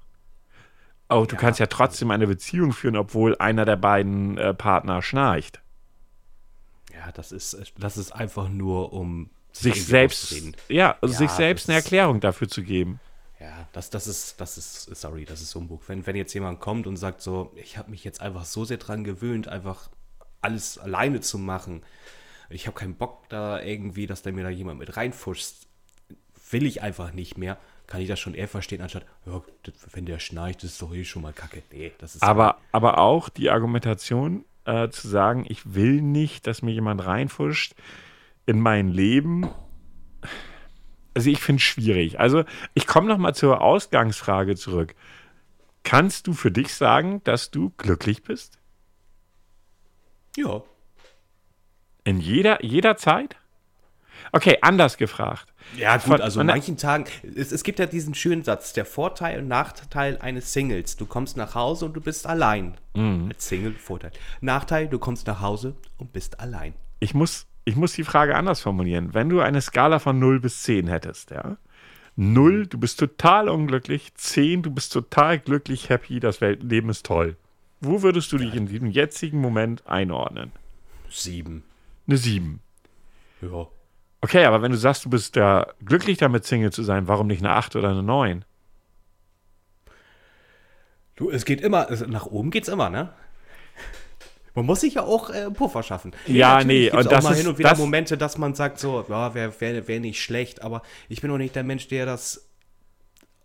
[1.07, 1.41] Auch du ja.
[1.41, 5.61] kannst ja trotzdem eine Beziehung führen, obwohl einer der beiden äh, Partner schnarcht.
[6.91, 10.33] Ja, das ist, das ist einfach nur, um sich selbst,
[10.67, 12.99] ja, also ja, sich selbst eine Erklärung dafür zu geben.
[13.39, 15.87] Ja, das, das ist, das ist, sorry, das ist Humbug.
[15.87, 18.77] Wenn, wenn jetzt jemand kommt und sagt so, ich habe mich jetzt einfach so sehr
[18.77, 19.89] dran gewöhnt, einfach
[20.41, 21.83] alles alleine zu machen.
[22.49, 25.67] Ich habe keinen Bock da irgendwie, dass da mir da jemand mit reinfuscht
[26.55, 29.41] will ich einfach nicht mehr, kann ich das schon eher verstehen, anstatt, ja,
[29.91, 31.61] wenn der schnarcht, das ist doch eh schon mal kacke.
[31.69, 36.61] Nee, das ist aber, aber auch die Argumentation äh, zu sagen, ich will nicht, dass
[36.61, 37.75] mir jemand reinfuscht
[38.45, 39.49] in mein Leben.
[41.13, 42.21] Also ich finde es schwierig.
[42.21, 44.95] Also ich komme noch mal zur Ausgangsfrage zurück.
[45.83, 48.59] Kannst du für dich sagen, dass du glücklich bist?
[50.37, 50.63] Ja.
[52.05, 53.35] In jeder, jeder Zeit?
[54.31, 55.53] Okay, anders gefragt.
[55.77, 59.39] Ja, gut, also an manchen Tagen, es, es, gibt ja diesen schönen Satz, der Vorteil
[59.39, 60.95] und Nachteil eines Singles.
[60.95, 62.75] Du kommst nach Hause und du bist allein.
[62.93, 63.29] Mhm.
[63.29, 64.11] Als Single Vorteil.
[64.41, 66.73] Nachteil, du kommst nach Hause und bist allein.
[66.99, 69.13] Ich muss, ich muss die Frage anders formulieren.
[69.13, 71.57] Wenn du eine Skala von 0 bis 10 hättest, ja.
[72.15, 74.13] 0, du bist total unglücklich.
[74.15, 77.35] 10, du bist total glücklich, happy, das Leben ist toll.
[77.81, 80.51] Wo würdest du dich in diesem jetzigen Moment einordnen?
[81.09, 81.63] 7.
[82.07, 82.61] Eine 7.
[83.41, 83.67] Ja.
[84.25, 87.43] Okay, aber wenn du sagst, du bist ja glücklich damit, Single zu sein, warum nicht
[87.43, 88.43] eine 8 oder eine 9?
[91.15, 93.13] Du, es geht immer, nach oben geht's immer, ne?
[94.55, 96.11] Man muss sich ja auch äh, Puffer schaffen.
[96.25, 98.79] Ja, nee, und das auch mal ist, hin und wieder das Momente, dass man sagt
[98.79, 102.07] so, ja, wäre wär, wär nicht schlecht, aber ich bin auch nicht der Mensch, der
[102.07, 102.49] das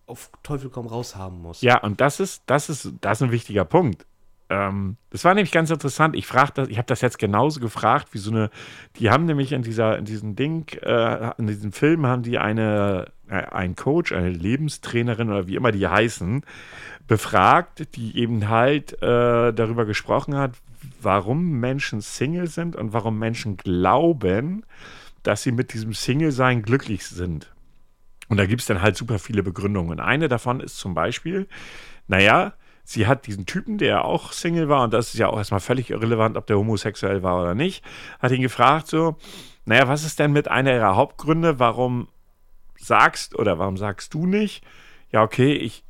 [0.06, 1.60] auf Teufel komm raus haben muss.
[1.60, 4.06] Ja, und das ist, das ist, das ist ein wichtiger Punkt.
[4.50, 6.16] Ähm, das war nämlich ganz interessant.
[6.16, 8.50] Ich frage das, ich habe das jetzt genauso gefragt, wie so eine,
[8.96, 13.12] die haben nämlich in dieser, in diesem Ding, äh, in diesem Film haben die eine,
[13.28, 16.42] äh, einen Coach, eine Lebenstrainerin oder wie immer die heißen,
[17.06, 20.52] befragt, die eben halt äh, darüber gesprochen hat,
[21.00, 24.64] warum Menschen Single sind und warum Menschen glauben,
[25.22, 27.52] dass sie mit diesem Single-Sein glücklich sind.
[28.28, 30.00] Und da gibt es dann halt super viele Begründungen.
[30.00, 31.46] Eine davon ist zum Beispiel,
[32.08, 35.60] naja, sie hat diesen Typen, der auch Single war, und das ist ja auch erstmal
[35.60, 37.84] völlig irrelevant, ob der homosexuell war oder nicht,
[38.18, 39.16] hat ihn gefragt so,
[39.64, 42.08] naja, was ist denn mit einer ihrer Hauptgründe, warum
[42.78, 44.64] sagst oder warum sagst du nicht,
[45.12, 45.84] ja, okay, ich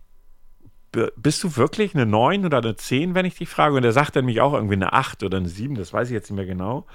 [1.17, 3.77] bist du wirklich eine 9 oder eine 10, wenn ich dich frage?
[3.77, 6.15] Und er sagt dann mich auch irgendwie eine 8 oder eine 7, das weiß ich
[6.15, 6.87] jetzt nicht mehr genau.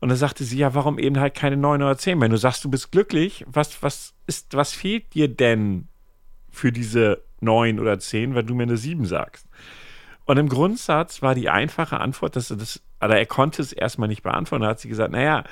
[0.00, 2.20] Und dann sagte sie, ja, warum eben halt keine 9 oder 10?
[2.20, 5.86] Wenn du sagst, du bist glücklich, was, was, ist, was fehlt dir denn
[6.50, 9.46] für diese 9 oder 10, wenn du mir eine 7 sagst?
[10.24, 14.08] Und im Grundsatz war die einfache Antwort, dass er das, aber er konnte es erstmal
[14.08, 14.62] nicht beantworten.
[14.62, 15.44] Da hat sie gesagt, naja,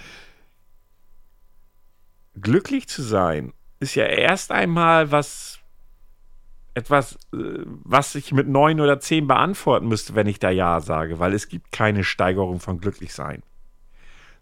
[2.41, 5.61] glücklich zu sein ist ja erst einmal was,
[6.75, 11.19] etwas, äh, was ich mit 9 oder 10 beantworten müsste, wenn ich da Ja sage,
[11.19, 13.43] weil es gibt keine Steigerung von Glücklichsein.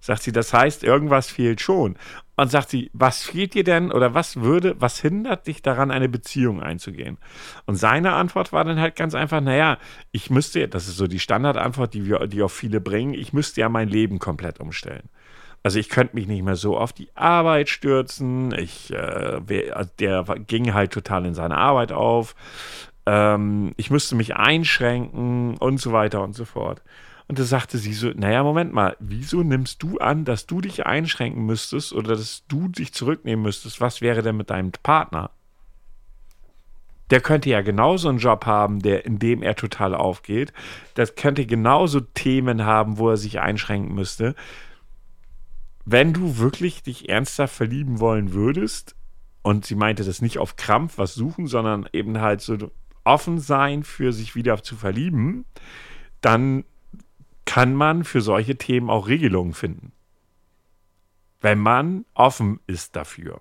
[0.05, 1.97] Sagt sie, das heißt, irgendwas fehlt schon.
[2.37, 6.11] Und sagt sie, was fehlt dir denn oder was würde, was hindert dich daran, eine
[6.11, 7.17] Beziehung einzugehen?
[7.65, 9.79] Und seine Antwort war dann halt ganz einfach, naja,
[10.13, 13.63] ich müsste, das ist so die Standardantwort, die wir, die auch viele bringen, ich müsste
[13.63, 15.09] ja mein Leben komplett umstellen.
[15.63, 18.53] Also ich könnte mich nicht mehr so auf die Arbeit stürzen.
[18.59, 22.35] Ich, äh, also der ging halt total in seine Arbeit auf.
[23.07, 26.83] Ähm, ich müsste mich einschränken und so weiter und so fort.
[27.27, 30.85] Und da sagte sie so, naja, Moment mal, wieso nimmst du an, dass du dich
[30.85, 33.81] einschränken müsstest oder dass du dich zurücknehmen müsstest?
[33.81, 35.31] Was wäre denn mit deinem Partner?
[37.11, 40.53] Der könnte ja genauso einen Job haben, der, in dem er total aufgeht.
[40.95, 44.35] Das könnte genauso Themen haben, wo er sich einschränken müsste.
[45.87, 48.97] Wenn du wirklich dich ernsthaft verlieben wollen würdest,
[49.43, 52.57] und sie meinte das nicht auf Krampf was suchen, sondern eben halt so
[53.05, 55.45] offen sein für sich wieder zu verlieben,
[56.23, 56.65] dann
[57.45, 59.93] kann man für solche Themen auch Regelungen finden.
[61.41, 63.41] Wenn man offen ist dafür.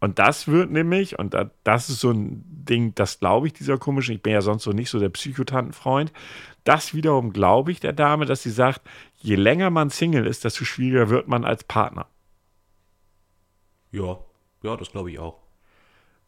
[0.00, 3.78] Und das wird nämlich, und da, das ist so ein Ding, das glaube ich dieser
[3.78, 6.12] komischen, ich bin ja sonst so nicht so der Psychotantenfreund,
[6.64, 8.82] das wiederum glaube ich der Dame, dass sie sagt,
[9.16, 12.06] je länger man Single ist, desto schwieriger wird man als Partner.
[13.92, 14.18] Ja,
[14.62, 15.38] ja, das glaube ich auch.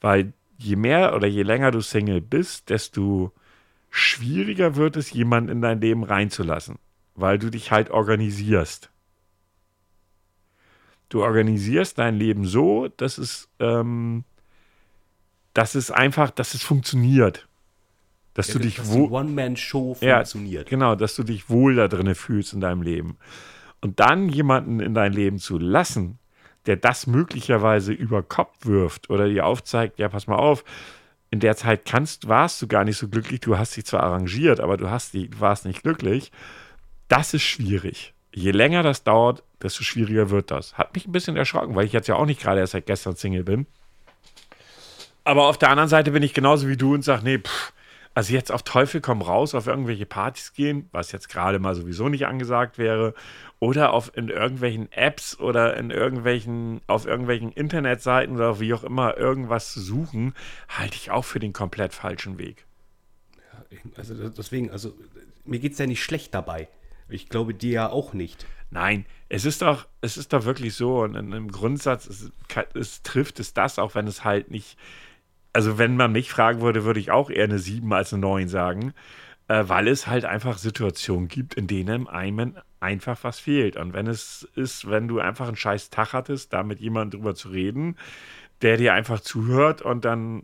[0.01, 3.33] Weil je mehr oder je länger du Single bist, desto
[3.91, 6.79] schwieriger wird es, jemanden in dein Leben reinzulassen.
[7.15, 8.91] Weil du dich halt organisierst.
[11.09, 14.25] Du organisierst dein Leben so, dass es, ähm,
[15.55, 17.47] dass es einfach, dass es funktioniert.
[18.35, 19.11] Dass du dich dass wohl.
[19.11, 20.69] One-Man-Show Ja, funktioniert.
[20.69, 23.17] Genau, dass du dich wohl da drin fühlst in deinem Leben.
[23.81, 26.19] Und dann jemanden in dein Leben zu lassen,
[26.67, 30.65] der das möglicherweise über Kopf wirft oder dir aufzeigt, ja, pass mal auf,
[31.31, 34.61] in der Zeit kannst, warst du gar nicht so glücklich, du hast dich zwar arrangiert,
[34.61, 36.31] aber du, hast die, warst nicht glücklich.
[37.09, 38.15] Das ist schwierig.
[38.33, 40.77] Je länger das dauert, desto schwieriger wird das.
[40.77, 43.17] Hat mich ein bisschen erschrocken, weil ich jetzt ja auch nicht gerade erst seit gestern
[43.17, 43.67] Single bin.
[45.25, 47.73] Aber auf der anderen Seite bin ich genauso wie du und sage, nee, pff,
[48.17, 52.09] also jetzt auf Teufel komm raus, auf irgendwelche Partys gehen, was jetzt gerade mal sowieso
[52.09, 53.13] nicht angesagt wäre,
[53.61, 59.19] oder auf in irgendwelchen Apps oder in irgendwelchen, auf irgendwelchen Internetseiten oder wie auch immer
[59.19, 60.35] irgendwas zu suchen,
[60.69, 62.65] halte ich auch für den komplett falschen Weg.
[63.97, 64.95] Also das- deswegen, also
[65.45, 66.69] mir geht es ja nicht schlecht dabei.
[67.11, 68.47] Ich glaube dir ja auch nicht.
[68.71, 72.33] Nein, es ist doch, es ist doch wirklich so und in- im Grundsatz es,
[72.73, 74.79] es trifft es das, auch wenn es halt nicht,
[75.57, 78.47] also wenn man mich fragen würde, würde ich auch eher eine 7 als eine 9
[78.47, 78.93] sagen,
[79.49, 83.79] äh, weil es halt einfach Situationen gibt, in denen einem einfach was fehlt.
[83.79, 87.35] Und wenn es ist, wenn du einfach einen scheiß Tag hattest, da mit jemandem drüber
[87.35, 87.97] zu reden,
[88.61, 90.43] der dir einfach zuhört und dann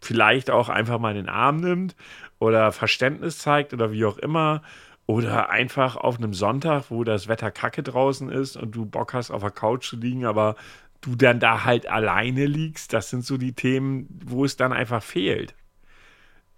[0.00, 1.94] vielleicht auch einfach mal in den Arm nimmt
[2.40, 4.62] oder Verständnis zeigt oder wie auch immer.
[5.06, 9.30] Oder einfach auf einem Sonntag, wo das Wetter kacke draußen ist und du Bock hast,
[9.30, 10.56] auf der Couch zu liegen, aber
[11.00, 12.92] du dann da halt alleine liegst.
[12.92, 15.54] Das sind so die Themen, wo es dann einfach fehlt.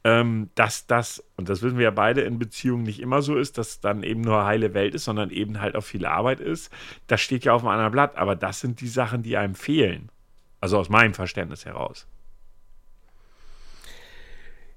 [0.02, 3.58] Ähm, dass das, und das wissen wir ja beide in Beziehungen nicht immer so ist,
[3.58, 6.72] dass dann eben nur heile Welt ist, sondern eben halt auch viel Arbeit ist.
[7.06, 10.10] Das steht ja auf einem anderen Blatt, aber das sind die Sachen, die einem fehlen.
[10.58, 12.06] Also aus meinem Verständnis heraus.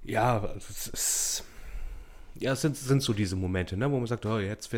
[0.03, 1.43] Ja, es ist,
[2.35, 4.69] ja, es sind, sind so diese Momente, ne, wo man sagt, oh, jetzt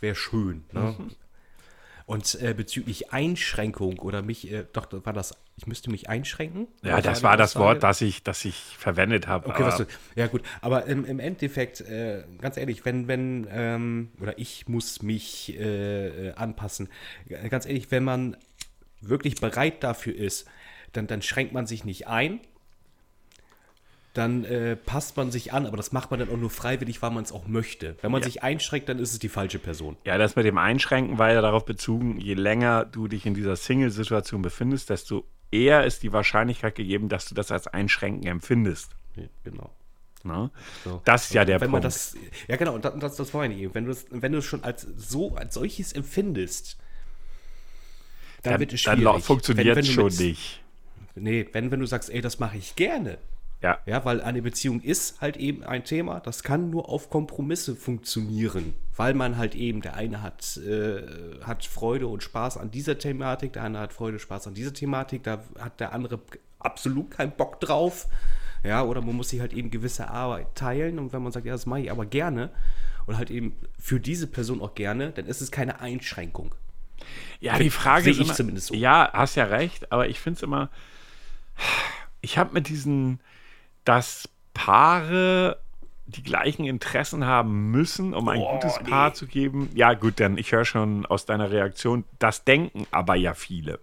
[0.00, 0.64] wäre schön.
[0.72, 0.94] Ne?
[0.96, 1.10] Mhm.
[2.10, 6.66] Und äh, bezüglich Einschränkung oder mich, äh, doch, war das, ich müsste mich einschränken?
[6.82, 7.64] Ja, das war das Aussage?
[7.66, 9.48] Wort, das ich, das ich verwendet habe.
[9.48, 9.84] Okay, was du,
[10.16, 15.02] ja gut, aber im, im Endeffekt, äh, ganz ehrlich, wenn, wenn, ähm, oder ich muss
[15.02, 16.88] mich äh, anpassen,
[17.48, 18.36] ganz ehrlich, wenn man
[19.00, 20.48] wirklich bereit dafür ist,
[20.90, 22.40] dann, dann schränkt man sich nicht ein,
[24.12, 27.10] dann äh, passt man sich an, aber das macht man dann auch nur freiwillig, weil
[27.12, 27.96] man es auch möchte.
[28.02, 28.26] Wenn man Ja.
[28.26, 29.96] sich einschränkt, dann ist es die falsche Person.
[30.04, 33.54] Ja, das mit dem Einschränken war ja darauf bezogen, je länger du dich in dieser
[33.54, 38.90] Single-Situation befindest, desto eher ist die Wahrscheinlichkeit gegeben, dass du das als Einschränken empfindest.
[39.16, 39.70] Ja, genau.
[40.22, 40.50] Ne?
[40.84, 41.00] So.
[41.04, 41.72] Das ist ja der wenn Punkt.
[41.74, 42.14] man das,
[42.48, 43.74] ja genau, und das, das, das meine ich eben.
[43.74, 46.76] Wenn du es wenn du es schon als so als solches empfindest,
[48.42, 49.04] dann, dann wird es dann schwierig.
[49.14, 50.60] lau- funktioniert es schon mit- nicht.
[51.14, 53.18] Nee, wenn, wenn du sagst, ey, das mache ich gerne,
[53.62, 53.78] Ja.
[53.84, 58.72] Ja, weil eine Beziehung ist halt eben ein Thema, das kann nur auf Kompromisse funktionieren,
[58.96, 61.02] weil man halt eben, der eine hat, äh,
[61.42, 64.72] hat Freude und Spaß an dieser Thematik, der andere hat Freude und Spaß an dieser
[64.72, 66.20] Thematik, da hat der andere
[66.58, 68.06] absolut keinen Bock drauf.
[68.62, 71.52] Ja, oder man muss sich halt eben gewisse Arbeit teilen und wenn man sagt, ja,
[71.52, 72.50] das mache ich aber gerne
[73.06, 76.54] und halt eben für diese Person auch gerne, dann ist es keine Einschränkung.
[77.40, 78.74] Ja, die Frage Sehe ist ich immer, zumindest so.
[78.74, 80.68] Ja, hast ja recht, aber ich finde es immer,
[82.20, 83.20] ich habe mit diesen,
[83.90, 85.60] dass Paare
[86.06, 88.88] die gleichen Interessen haben müssen, um ein Oh, gutes nee.
[88.88, 89.68] Paar zu geben.
[89.74, 93.80] Ja, gut, dann ich höre schon aus deiner Reaktion, das denken aber ja viele.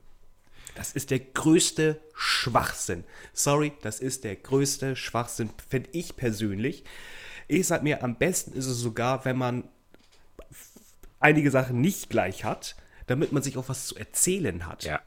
[0.76, 3.04] Das ist der größte Schwachsinn.
[3.34, 6.86] Sorry, das ist der größte Schwachsinn, finde ich persönlich.
[7.50, 9.66] Ich sag mir, am besten ist es sogar, wenn man
[11.20, 14.86] einige Sachen nicht gleich hat, damit man sich auch was zu erzählen hat.
[14.86, 15.02] Ja.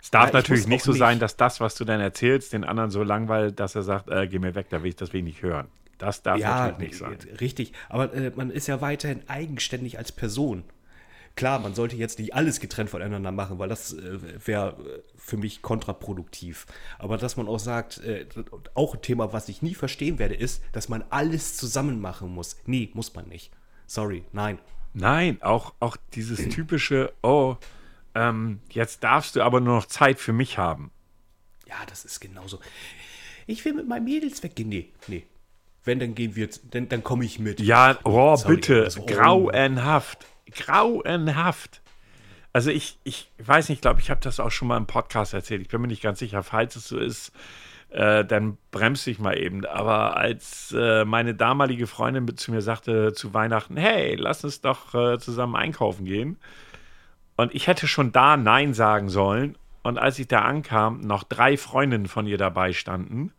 [0.00, 2.52] Es darf Ja, ich natürlich nicht so sein, nicht- dass das, was du dann erzählst,
[2.52, 5.12] den anderen so langweilt, dass er sagt, äh, geh mir weg, da will ich das
[5.12, 5.66] nicht hören.
[5.98, 7.18] Das darf Ja, natürlich nicht sein.
[7.40, 7.72] richtig.
[7.88, 10.62] Aber äh, man ist ja weiterhin eigenständig als Person.
[11.34, 15.36] Klar, man sollte jetzt nicht alles getrennt voneinander machen, weil das äh, wäre äh, für
[15.36, 16.66] mich kontraproduktiv.
[16.98, 18.26] Aber dass man auch sagt, äh,
[18.74, 22.56] auch ein Thema, was ich nie verstehen werde, ist, dass man alles zusammen machen muss.
[22.66, 23.50] Nee, muss man nicht.
[23.86, 24.58] Sorry, nein.
[24.94, 27.56] Nein, auch, auch dieses typische, oh,
[28.18, 30.90] ähm, jetzt darfst du aber nur noch Zeit für mich haben.
[31.66, 32.58] Ja, das ist genauso.
[33.46, 34.68] Ich will mit meinen Mädels weggehen.
[34.68, 35.24] Nee, nee.
[35.84, 37.60] Wenn, dann gehen wir, dann, dann komme ich mit.
[37.60, 39.06] Ja, oh, Sorry, bitte, oh.
[39.06, 41.80] grauenhaft, grauenhaft.
[42.52, 45.32] Also ich, ich weiß nicht, ich glaube, ich habe das auch schon mal im Podcast
[45.32, 45.62] erzählt.
[45.62, 47.32] Ich bin mir nicht ganz sicher, falls es so ist,
[47.90, 49.64] äh, dann bremse ich mal eben.
[49.64, 54.94] Aber als äh, meine damalige Freundin zu mir sagte zu Weihnachten, hey, lass uns doch
[54.94, 56.38] äh, zusammen einkaufen gehen.
[57.38, 59.56] Und ich hätte schon da Nein sagen sollen.
[59.84, 63.32] Und als ich da ankam, noch drei Freundinnen von ihr dabei standen.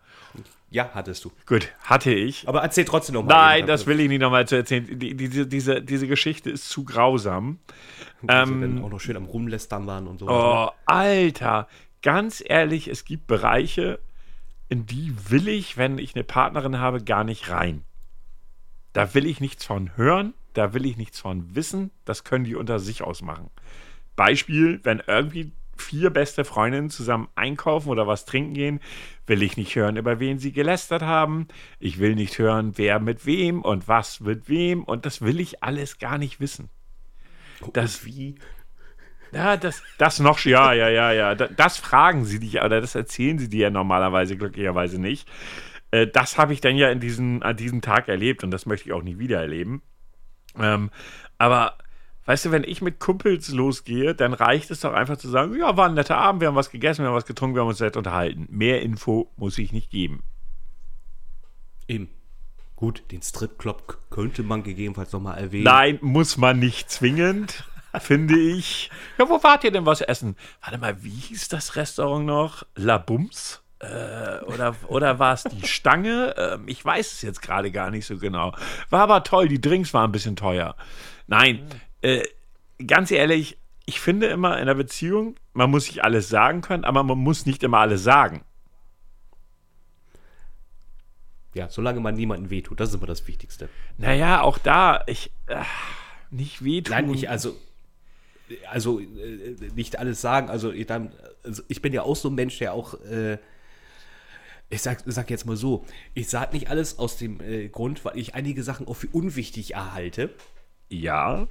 [0.71, 1.31] Ja, hattest du.
[1.45, 2.47] Gut, hatte ich.
[2.47, 3.33] Aber erzähl trotzdem noch mal.
[3.33, 4.87] Nein, eben, das will ich nicht nochmal zu erzählen.
[4.97, 7.59] Die, diese, diese, diese Geschichte ist zu grausam.
[8.21, 10.29] Dass wir dann auch noch schön am Rumlästern waren und so.
[10.29, 11.67] Oh, Alter,
[12.01, 13.99] ganz ehrlich, es gibt Bereiche,
[14.69, 17.83] in die will ich, wenn ich eine Partnerin habe, gar nicht rein.
[18.93, 22.55] Da will ich nichts von hören, da will ich nichts von wissen, das können die
[22.55, 23.49] unter sich ausmachen.
[24.19, 28.79] Beispiel, wenn irgendwie vier beste Freundinnen zusammen einkaufen oder was trinken gehen,
[29.27, 31.47] will ich nicht hören, über wen sie gelästert haben.
[31.79, 35.63] Ich will nicht hören, wer mit wem und was mit wem und das will ich
[35.63, 36.69] alles gar nicht wissen.
[37.73, 38.35] das- Und wie?
[39.31, 41.35] Ja, das, das noch, ja, ja, ja, ja.
[41.35, 45.29] Da- Das fragen sie dich, oder das erzählen sie dir ja normalerweise glücklicherweise nicht.
[45.91, 48.89] Äh, Das habe ich dann ja in diesen, an diesem Tag erlebt und das möchte
[48.89, 49.81] ich auch nie wieder erleben.
[50.59, 50.89] Ähm,
[51.37, 51.77] aber
[52.29, 55.75] weißt du, wenn ich mit Kumpels losgehe, dann reicht es doch einfach zu sagen, ja,
[55.77, 57.79] war ein netter Abend, wir haben was gegessen, wir haben was getrunken, wir haben uns
[57.79, 58.45] nett unterhalten.
[58.51, 60.21] Mehr Info muss ich nicht geben.
[61.87, 62.07] Eben.
[62.75, 65.63] Gut, den Stripclub könnte man gegebenenfalls noch mal erwähnen.
[65.63, 67.63] Nein, muss man nicht zwingend,
[67.99, 68.91] finde ich.
[69.17, 70.35] Ja, wo wart ihr denn was essen?
[70.61, 72.63] Warte mal, wie hieß das Restaurant noch?
[72.75, 73.63] La Bums?
[73.79, 76.35] Äh, oder, oder war es die Stange?
[76.37, 78.53] Ähm, ich weiß es jetzt gerade gar nicht so genau.
[78.91, 80.75] War aber toll, die Drinks waren ein bisschen teuer.
[81.25, 81.67] Nein,
[82.01, 82.23] äh,
[82.85, 87.03] ganz ehrlich, ich finde immer in einer Beziehung, man muss sich alles sagen können, aber
[87.03, 88.43] man muss nicht immer alles sagen.
[91.55, 93.67] Ja, solange man niemanden wehtut, das ist immer das Wichtigste.
[93.97, 95.63] Naja, auch da, ich, äh,
[96.29, 96.91] nicht wehtun.
[96.91, 97.55] Nein, ich also,
[98.69, 100.49] also äh, nicht alles sagen.
[100.49, 101.11] Also ich, dann,
[101.43, 103.39] also ich bin ja auch so ein Mensch, der auch, äh,
[104.69, 108.19] ich sag, sag jetzt mal so, ich sag nicht alles aus dem äh, Grund, weil
[108.19, 110.29] ich einige Sachen auch für unwichtig erhalte.
[110.89, 111.47] ja,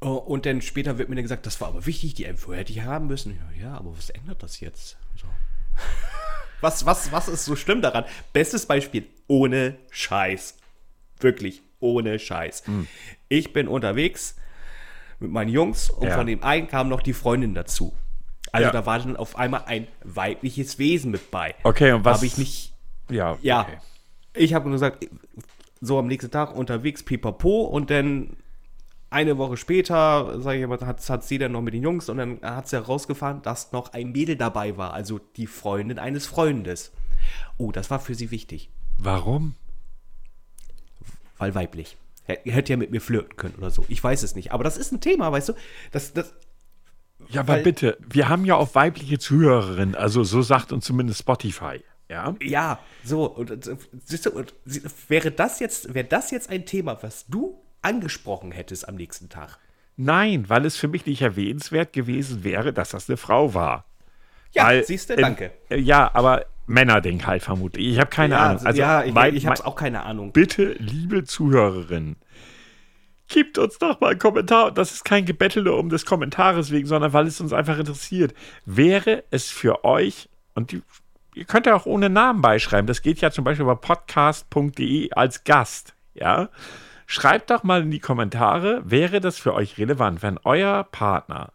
[0.00, 2.82] Und dann später wird mir dann gesagt, das war aber wichtig, die Info hätte ich
[2.82, 3.36] haben müssen.
[3.56, 4.96] Ja, ja aber was ändert das jetzt?
[5.16, 5.26] So.
[6.60, 8.04] Was, was, was ist so schlimm daran?
[8.32, 10.56] Bestes Beispiel, ohne Scheiß.
[11.20, 12.64] Wirklich, ohne Scheiß.
[13.28, 14.34] Ich bin unterwegs
[15.20, 16.16] mit meinen Jungs und Ja.
[16.16, 17.94] von dem einen kam noch die Freundin dazu.
[18.50, 18.72] Also Ja.
[18.72, 21.54] da war dann auf einmal ein weibliches Wesen mit bei.
[21.62, 22.72] Okay, und was- Habe ich nicht
[23.08, 23.78] ja, ja, okay.
[24.34, 25.06] ich habe nur gesagt,
[25.80, 28.36] so am nächsten Tag unterwegs, pipapo, und dann
[29.10, 32.18] eine Woche später, sage ich mal, hat, hat sie dann noch mit den Jungs und
[32.18, 36.92] dann hat sie herausgefahren, dass noch ein Mädel dabei war, also die Freundin eines Freundes.
[37.56, 39.54] Oh, das war für sie wichtig, Warum?
[41.38, 41.96] weil weiblich.
[42.26, 43.84] Er hätte ja mit mir flirten können oder so.
[43.88, 44.52] Ich weiß es nicht.
[44.52, 45.52] Aber das ist ein Thema, weißt du?
[45.92, 46.34] Das, das,
[47.30, 51.20] Ja, aber Weil- bitte, wir haben ja auch weibliche Zuhörerinnen, also so sagt uns zumindest
[51.20, 51.80] Spotify.
[52.10, 52.34] Ja.
[52.42, 53.24] ja, so.
[53.26, 53.70] Und,
[54.04, 54.52] siehst du, und,
[55.08, 59.58] wäre das jetzt, wäre das jetzt ein Thema, was du angesprochen hättest am nächsten Tag?
[59.96, 63.84] Nein, weil es für mich nicht erwähnenswert gewesen wäre, dass das eine Frau war.
[64.52, 65.50] Ja, Weil siehst du, danke.
[65.70, 67.86] äh, ja, aber Männerding halt vermutlich.
[67.88, 68.64] Ich habe keine Ahnung.
[68.64, 70.32] Also, ja, ich, mein- ich habe auch keine Ahnung.
[70.32, 72.16] bitte, liebe Zuhörerinnen,
[73.28, 74.70] gebt uns doch mal einen Kommentar.
[74.70, 78.34] Das ist kein Gebettele um des Kommentares wegen, sondern weil es uns einfach interessiert.
[78.64, 80.82] Wäre es für euch, und die,
[81.34, 85.44] ihr könnt ja auch ohne Namen beischreiben, das geht ja zum Beispiel über podcast.de als
[85.44, 86.48] Gast, ja.
[87.10, 91.54] Schreibt doch mal in die Kommentare, wäre das für euch relevant, wenn euer Partner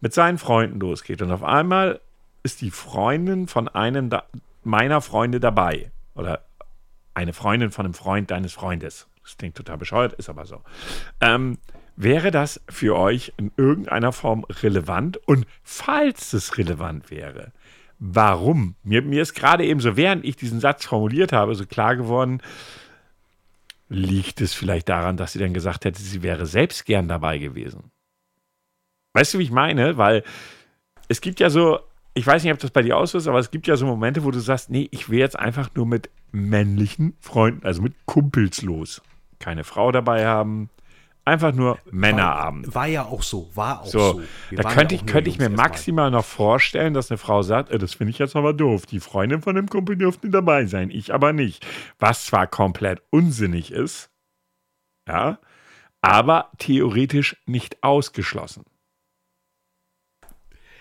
[0.00, 2.00] mit seinen Freunden losgeht und auf einmal
[2.44, 4.10] ist die Freundin von einem
[4.62, 6.44] meiner Freunde dabei oder
[7.14, 9.08] eine Freundin von einem Freund deines Freundes.
[9.24, 10.60] Das klingt total bescheuert, ist aber so.
[11.20, 11.58] Ähm,
[11.96, 15.16] wäre das für euch in irgendeiner Form relevant?
[15.26, 17.50] Und falls es relevant wäre,
[17.98, 18.76] warum?
[18.84, 22.40] Mir, mir ist gerade eben so, während ich diesen Satz formuliert habe, so klar geworden,
[23.92, 27.90] liegt es vielleicht daran, dass sie dann gesagt hätte, sie wäre selbst gern dabei gewesen.
[29.14, 29.98] Weißt du, wie ich meine?
[29.98, 30.24] Weil
[31.08, 31.80] es gibt ja so,
[32.14, 34.24] ich weiß nicht, ob das bei dir aus ist, aber es gibt ja so Momente,
[34.24, 38.62] wo du sagst, nee, ich will jetzt einfach nur mit männlichen Freunden, also mit Kumpels
[38.62, 39.02] los.
[39.38, 40.70] Keine Frau dabei haben,
[41.24, 42.74] einfach nur Männerabend.
[42.74, 43.98] War ja auch so, war auch so.
[43.98, 47.70] So, da könnte ja ich, könnte ich mir maximal noch vorstellen, dass eine Frau sagt,
[47.70, 48.86] äh, das finde ich jetzt aber doof.
[48.86, 51.66] Die Freundin von dem Kumpel dürfte dabei sein, ich aber nicht.
[51.98, 54.10] Was zwar komplett unsinnig ist,
[55.08, 55.38] ja,
[56.00, 58.64] aber theoretisch nicht ausgeschlossen.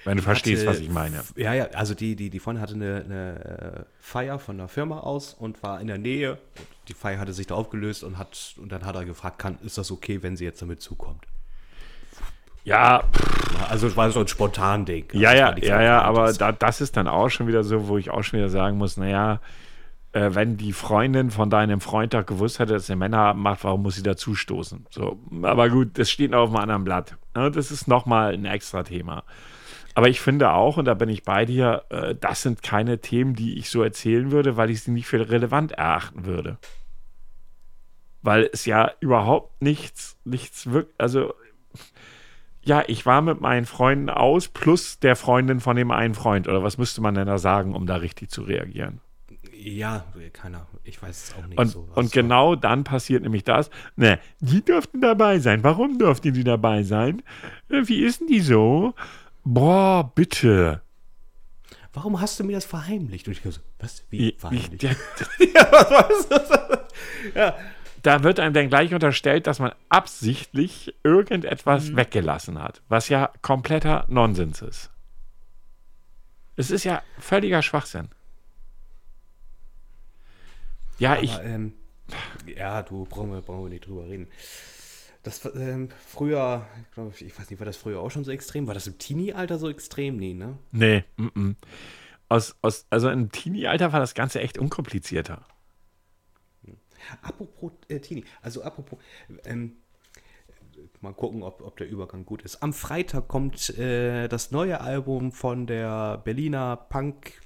[0.06, 1.24] Wenn du verstehst, hatte- was ich meine.
[1.36, 5.00] Ja, ja, also die, die, die Freundin hatte eine, eine äh, Feier von der Firma
[5.00, 6.38] aus und war in der Nähe.
[6.88, 9.78] Die Feier hatte sich da aufgelöst und hat und dann hat er gefragt, kann, ist
[9.78, 11.24] das okay, wenn sie jetzt damit zukommt?
[12.64, 13.04] Ja,
[13.70, 15.06] Also es war so ein spontan Ding.
[15.10, 17.98] Also Ja, ja, ja, ja, aber da, das ist dann auch schon wieder so, wo
[17.98, 19.40] ich auch schon wieder sagen muss, naja,
[20.14, 23.82] äh, wenn die Freundin von deinem Freund doch gewusst hätte, dass er Männer macht, warum
[23.84, 24.86] muss sie dazu stoßen?
[24.92, 27.16] So, aber gut, das steht noch auf einem anderen Blatt.
[27.36, 29.24] Ne, Das ist nochmal ein extra Thema.
[29.94, 33.36] Aber ich finde auch, und da bin ich bei dir, äh, das sind keine Themen,
[33.36, 36.58] die ich so erzählen würde, weil ich sie nicht für relevant erachten würde.
[38.22, 41.34] Weil es ja überhaupt nichts, nichts wirkt, also
[42.64, 46.48] ja, ich war mit meinen Freunden aus, plus der Freundin von dem einen Freund.
[46.48, 49.02] Oder was müsste man denn da sagen, um da richtig zu reagieren?
[49.54, 50.68] Ja, keiner.
[50.84, 51.80] Ich weiß es auch nicht Und, so.
[51.96, 52.22] und es war.
[52.24, 53.70] genau dann passiert nämlich das.
[53.96, 55.64] Ne, die dürften dabei sein.
[55.64, 57.24] Warum dürften die dabei sein?
[57.70, 58.94] Äh, Wie ist denn die so?
[59.44, 60.82] Boah, bitte.
[61.94, 63.28] Warum hast du mir das verheimlicht?
[63.28, 64.00] Und ich so, was?
[64.00, 64.84] Ich, Wie ich, verheimlicht?
[64.84, 64.92] ja,
[65.72, 66.80] was war das?
[67.36, 67.58] ja.
[68.04, 71.98] da wird einem dann gleich unterstellt, dass man absichtlich irgendetwas Mhm.
[71.98, 74.90] weggelassen hat, was ja kompletter Nonsens ist.
[76.56, 78.10] Es ist ja völliger Schwachsinn.
[81.00, 81.74] Ja, ich, Aber, ähm,
[82.46, 84.28] ja, du brauchen wir, brauchen wir nicht drüber reden.
[85.24, 88.32] Das war, ähm, früher, ich, glaub, ich weiß nicht, war das früher auch schon so
[88.32, 88.68] extrem?
[88.68, 90.18] War das im Teenie-Alter so extrem?
[90.18, 90.58] Nee, ne?
[90.72, 91.56] Nee, mm -mm.
[92.30, 95.46] Aus, aus, also im Teenie-Alter war das Ganze echt unkomplizierter.
[97.22, 99.00] Apropos äh, Teenie, also apropos,
[99.46, 99.78] ähm,
[101.02, 102.62] mal gucken, ob, ob der Übergang gut ist.
[102.64, 107.42] Am Freitag kommt äh, das neue Album von der Berliner Punk,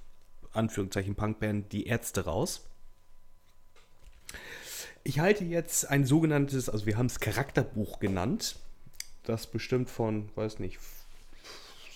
[0.52, 2.70] Anführungszeichen Punkband Die Ärzte raus.
[5.08, 8.56] Ich halte jetzt ein sogenanntes, also wir haben es Charakterbuch genannt,
[9.24, 10.80] das bestimmt von, weiß nicht,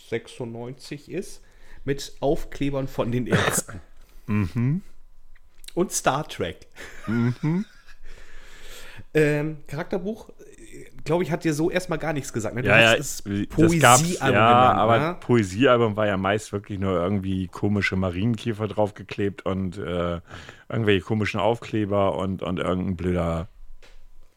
[0.10, 1.42] 96 ist,
[1.86, 3.82] mit Aufklebern von den Ärzten.
[5.74, 6.68] Und Star Trek.
[9.16, 10.30] Ähm, Charakterbuch,
[11.04, 12.56] glaube ich, hat dir so erstmal gar nichts gesagt.
[12.56, 12.62] Ne?
[12.62, 15.18] Du hast es das Poesiealbum ja, genannt, aber ne?
[15.20, 20.20] Poesiealbum war ja meist wirklich nur irgendwie komische Marienkäfer draufgeklebt und äh,
[20.70, 23.48] irgendwelche komischen Aufkleber und, und irgendein blöder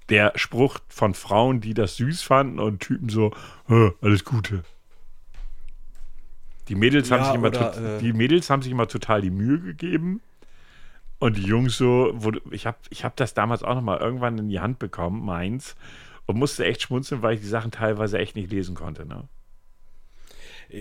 [0.09, 3.33] der Spruch von Frauen, die das süß fanden und Typen so,
[3.69, 4.63] "Hä, alles Gute.
[6.69, 9.31] Die Mädels, haben Ja, sich immer oder, äh, die Mädels haben sich immer total die
[9.31, 10.21] Mühe gegeben.
[11.19, 14.39] Und die Jungs so, wo, ich habe ich hab das damals auch noch mal irgendwann
[14.39, 15.77] in die Hand bekommen, meins,
[16.27, 19.07] und musste echt schmunzeln, weil ich die Sachen teilweise echt nicht lesen konnte.
[19.07, 19.29] Ne?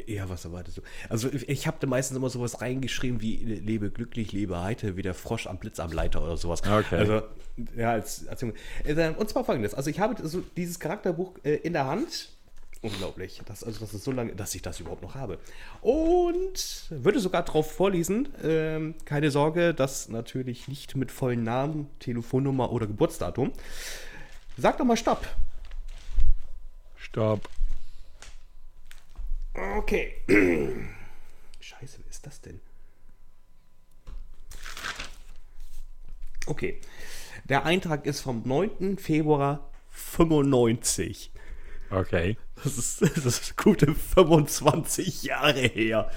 [0.08, 0.82] Ja, was erwartest du?
[1.10, 5.14] Also ich, habe da meistens immer sowas reingeschrieben wie lebe glücklich, lebe heiter, wie der
[5.14, 6.62] Frosch am Blitzableiter oder sowas.
[6.62, 6.96] Okay.
[6.96, 7.22] Also,
[7.76, 8.42] ja, als, als.
[8.44, 9.74] Äh, Und zwar folgendes.
[9.74, 12.30] Also ich habe so dieses Charakterbuch äh, in der Hand.
[12.82, 13.42] Unglaublich.
[13.46, 15.40] Das, also das ist so lange, dass ich das überhaupt noch habe.
[15.82, 18.30] Und würde sogar drauf vorlesen.
[18.44, 23.52] Ähm, keine Sorge, das natürlich nicht mit vollen Namen, Telefonnummer oder Geburtsdatum.
[24.58, 25.28] Sag doch mal Stopp.
[26.98, 27.50] Stopp.
[29.54, 30.14] Okay.
[31.60, 32.62] Scheiße, wer ist das denn?
[36.46, 36.80] Okay.
[37.46, 38.98] Der Eintrag ist vom 9.
[38.98, 41.32] Februar 95.
[41.90, 42.38] Okay.
[42.64, 46.10] Das ist, das ist gute 25 Jahre her.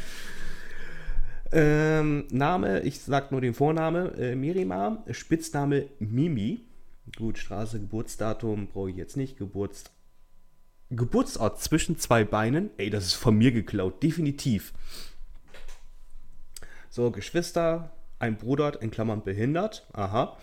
[1.53, 6.65] Ähm, Name, ich sag nur den Vorname, äh, Mirima, Spitzname Mimi.
[7.17, 9.37] Gut, Straße, Geburtsdatum brauche ich jetzt nicht.
[9.37, 9.85] Geburts
[10.91, 12.71] Geburtsort zwischen zwei Beinen.
[12.77, 14.73] Ey, das ist von mir geklaut, definitiv.
[16.91, 19.87] So, Geschwister, ein Bruder, in Klammern behindert.
[19.93, 20.37] Aha.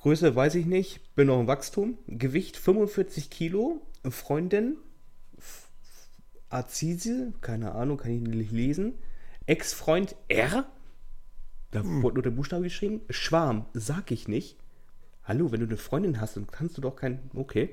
[0.00, 1.98] Größe weiß ich nicht, bin noch im Wachstum.
[2.06, 3.82] Gewicht 45 Kilo.
[4.08, 4.76] Freundin,
[6.48, 8.94] Azise, keine Ahnung, kann ich nicht lesen.
[9.46, 10.66] Ex-Freund R.
[11.70, 13.02] Da wurde nur der Buchstabe geschrieben.
[13.10, 14.56] Schwarm, sag ich nicht.
[15.30, 17.20] Hallo, wenn du eine Freundin hast, dann kannst du doch kein.
[17.36, 17.72] Okay.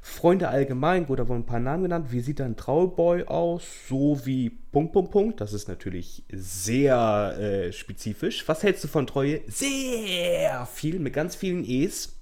[0.00, 2.12] Freunde allgemein, gut, da wurden ein paar Namen genannt.
[2.12, 3.62] Wie sieht dein Trauboy aus?
[3.90, 5.42] So wie Punkt, Punkt, Punkt.
[5.42, 8.48] Das ist natürlich sehr äh, spezifisch.
[8.48, 9.42] Was hältst du von Treue?
[9.48, 12.18] Sehr viel, mit ganz vielen E's.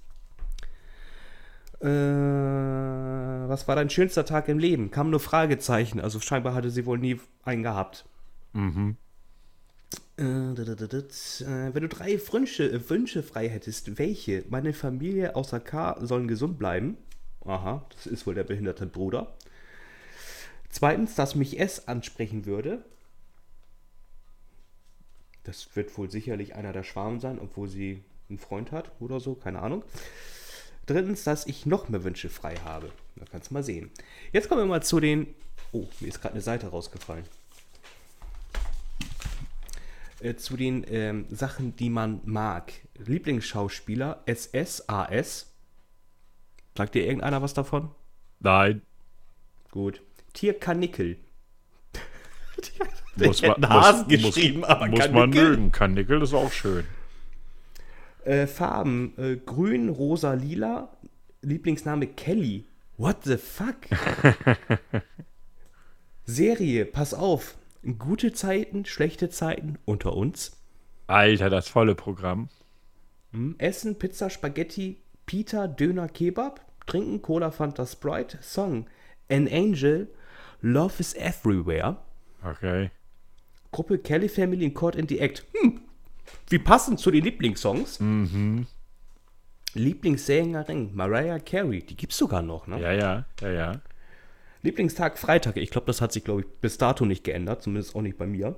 [1.79, 4.91] Äh, was war dein schönster Tag im Leben?
[4.91, 6.01] Kam nur Fragezeichen.
[6.01, 8.03] Also scheinbar hatte sie wohl nie einen gehabt.
[8.51, 8.97] Mhm.
[10.21, 14.43] Äh, wenn du drei Wünsche, äh, Wünsche frei hättest, welche?
[14.49, 16.97] Meine Familie außer K sollen gesund bleiben.
[17.43, 19.35] Aha, das ist wohl der behinderte Bruder.
[20.69, 22.85] Zweitens, dass mich S ansprechen würde.
[25.43, 29.33] Das wird wohl sicherlich einer der Schwarmen sein, obwohl sie einen Freund hat oder so,
[29.33, 29.83] keine Ahnung.
[30.85, 32.91] Drittens, dass ich noch mehr Wünsche frei habe.
[33.15, 33.89] Da kannst du mal sehen.
[34.33, 35.27] Jetzt kommen wir mal zu den.
[35.71, 37.25] Oh, mir ist gerade eine Seite rausgefallen.
[40.21, 42.73] Äh, zu den ähm, Sachen, die man mag.
[43.05, 45.51] Lieblingsschauspieler SS, AS.
[46.77, 47.89] Sagt dir irgendeiner was davon?
[48.39, 48.83] Nein.
[49.71, 50.01] Gut.
[50.33, 51.17] Tier Kanickel.
[53.15, 55.71] Muss man, Hasen muss, geschrieben, muss, aber muss man mögen.
[55.71, 56.85] Kanickel ist auch schön.
[58.23, 60.95] Äh, Farben: äh, Grün, Rosa, Lila.
[61.41, 62.65] Lieblingsname Kelly.
[62.97, 63.75] What the fuck?
[66.25, 67.57] Serie: Pass auf.
[67.97, 70.57] Gute Zeiten, schlechte Zeiten unter uns.
[71.07, 72.49] Alter, das volle Programm.
[73.31, 73.55] Hm?
[73.57, 76.61] Essen: Pizza, Spaghetti, Pita, Döner, Kebab.
[76.85, 78.37] Trinken: Cola, Fanta, Sprite.
[78.41, 78.85] Song:
[79.29, 80.07] An Angel.
[80.61, 81.97] Love is Everywhere.
[82.43, 82.91] Okay.
[83.71, 85.45] Gruppe Kelly Family in Caught in the Act.
[85.53, 85.81] Hm,
[86.49, 87.99] wie passend zu den Lieblingssongs.
[87.99, 88.67] Mhm.
[89.73, 92.79] Lieblingssängerin Mariah Carey, die gibt's sogar noch, ne?
[92.81, 93.81] Ja, ja, ja, ja.
[94.63, 98.01] Lieblingstag Freitag, ich glaube, das hat sich, glaube ich, bis dato nicht geändert, zumindest auch
[98.01, 98.55] nicht bei mir.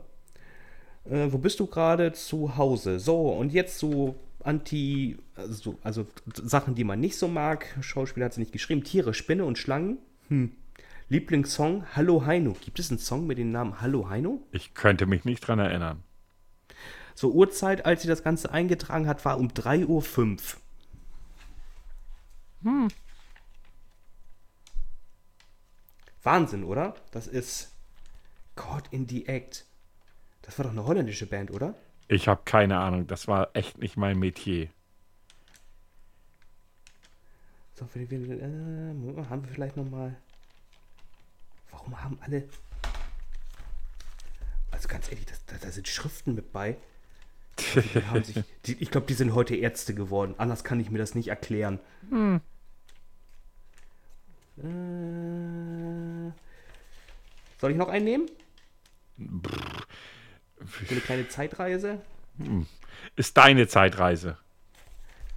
[1.05, 2.11] Äh, wo bist du gerade?
[2.13, 2.99] Zu Hause.
[2.99, 7.67] So, und jetzt so Anti, also, also Sachen, die man nicht so mag.
[7.81, 8.83] Schauspieler hat sie nicht geschrieben.
[8.83, 9.97] Tiere, Spinne und Schlangen.
[10.27, 10.51] Hm.
[11.09, 12.55] Lieblingssong Hallo Heino.
[12.63, 14.41] Gibt es einen Song mit dem Namen Hallo Heino?
[14.51, 16.03] Ich könnte mich nicht dran erinnern.
[17.15, 20.37] So, Uhrzeit, als sie das Ganze eingetragen hat, war um 3.05 Uhr.
[22.63, 22.87] Hm.
[26.23, 26.95] Wahnsinn, oder?
[27.11, 27.73] Das ist
[28.55, 29.65] Caught in the Act.
[30.41, 31.75] Das war doch eine holländische Band, oder?
[32.07, 33.07] Ich habe keine Ahnung.
[33.07, 34.69] Das war echt nicht mein Metier.
[37.75, 40.15] So, wir, wir, äh, haben wir vielleicht noch mal.
[41.71, 42.47] Warum haben alle.
[44.71, 46.77] Also ganz ehrlich, da, sind Schriften mit bei.
[47.75, 50.35] Die haben sich, die, ich glaube, die sind heute Ärzte geworden.
[50.37, 51.79] Anders kann ich mir das nicht erklären.
[54.57, 56.31] Äh,
[57.59, 58.29] soll ich noch einen nehmen?
[59.17, 62.01] So eine kleine Zeitreise?
[63.15, 64.37] Ist deine Zeitreise.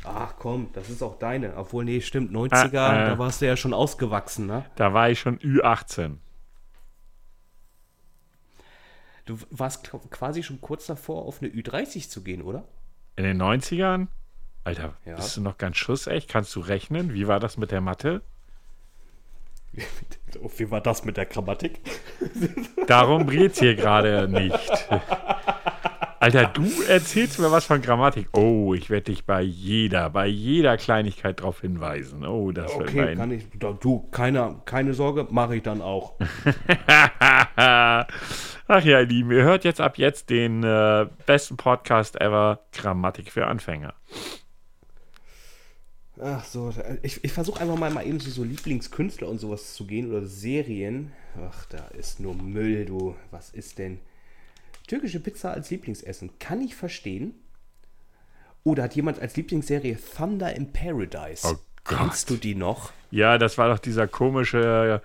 [0.05, 1.57] Ach komm, das ist auch deine.
[1.57, 3.07] Obwohl, nee, stimmt, 90er, Äh, äh.
[3.07, 4.65] da warst du ja schon ausgewachsen, ne?
[4.77, 6.19] Da war ich schon Ü18.
[9.25, 12.65] Du warst quasi schon kurz davor, auf eine Ü30 zu gehen, oder?
[13.17, 14.07] In den 90ern?
[14.63, 15.17] Alter, Ja.
[15.17, 16.29] bist du noch ganz schussecht?
[16.29, 17.13] Kannst du rechnen?
[17.13, 18.23] Wie war das mit der Mathe?
[20.57, 21.81] Wie war das mit der Grammatik?
[22.87, 24.89] Darum geht's hier gerade nicht.
[26.19, 28.29] Alter, du erzählst mir was von Grammatik.
[28.33, 32.27] Oh, ich werde dich bei jeder, bei jeder Kleinigkeit darauf hinweisen.
[32.27, 33.19] Oh, das wird Okay, mein.
[33.19, 33.45] kann ich.
[33.81, 36.15] Du, keine, keine Sorge, mache ich dann auch.
[37.57, 38.07] Ach
[38.83, 43.47] ja, ihr Lieben, ihr hört jetzt ab jetzt den äh, besten Podcast ever, Grammatik für
[43.47, 43.95] Anfänger.
[46.21, 49.87] Ach so, ich, ich versuche einfach mal, mal eben so, so Lieblingskünstler und sowas zu
[49.87, 51.13] gehen oder Serien.
[51.39, 53.15] Ach, da ist nur Müll, du.
[53.31, 54.01] Was ist denn?
[54.87, 56.39] Türkische Pizza als Lieblingsessen.
[56.39, 57.35] Kann ich verstehen.
[58.65, 61.47] Oder hat jemand als Lieblingsserie Thunder in Paradise?
[61.47, 61.99] Oh Gott.
[61.99, 62.93] Kennst du die noch?
[63.11, 65.03] Ja, das war doch dieser komische,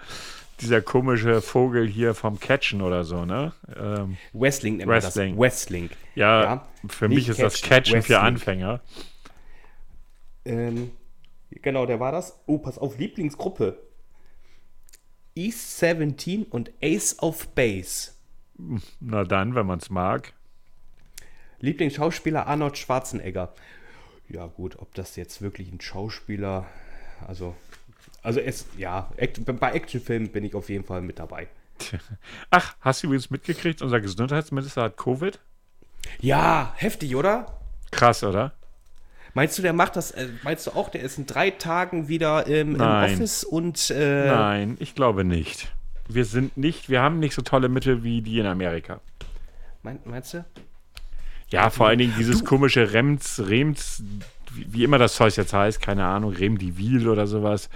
[0.62, 3.53] dieser komische Vogel hier vom Catchen oder so, ne?
[3.76, 5.36] Ähm, Wrestling nennt man Wrestling.
[5.36, 5.39] das.
[5.41, 5.89] Wrestling.
[6.16, 8.28] ja, für mich ist das Catchen, Catchen für Wrestling.
[8.28, 8.82] Anfänger.
[10.45, 10.91] Ähm,
[11.62, 12.39] genau, der war das.
[12.45, 13.78] Oh, pass auf, Lieblingsgruppe.
[15.36, 18.12] East 17 und Ace of Base.
[18.99, 20.34] Na dann, wenn man es mag.
[21.60, 23.54] Lieblingsschauspieler Arnold Schwarzenegger.
[24.30, 26.66] Ja, gut, ob das jetzt wirklich ein Schauspieler,
[27.28, 27.56] also,
[28.24, 31.47] also es, ja, bei Actionfilmen bin ich auf jeden Fall mit dabei.
[32.49, 35.39] Ach, hast du übrigens mitgekriegt, unser Gesundheitsminister hat Covid?
[36.20, 37.60] Ja, heftig, oder?
[37.91, 38.54] Krass, oder?
[39.34, 42.48] Meinst du, der macht das, äh, meinst du auch, der ist in drei Tagen wieder
[42.48, 42.82] im, im.
[42.82, 45.74] Office und, äh, Nein, ich glaube nicht.
[46.10, 49.00] Wir sind nicht, wir haben nicht so tolle Mittel wie die in Amerika.
[49.84, 50.46] mein, meinst du?
[51.50, 54.04] Ja, vor allen Dingen dieses komische Rems, Rems,
[54.54, 57.70] wie, wie immer das Zeug jetzt heißt, keine Ahnung, Remdivil oder sowas.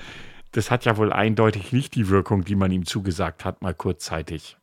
[0.52, 4.58] Das hat ja wohl eindeutig nicht die Wirkung, die man ihm zugesagt hat, mal kurzzeitig.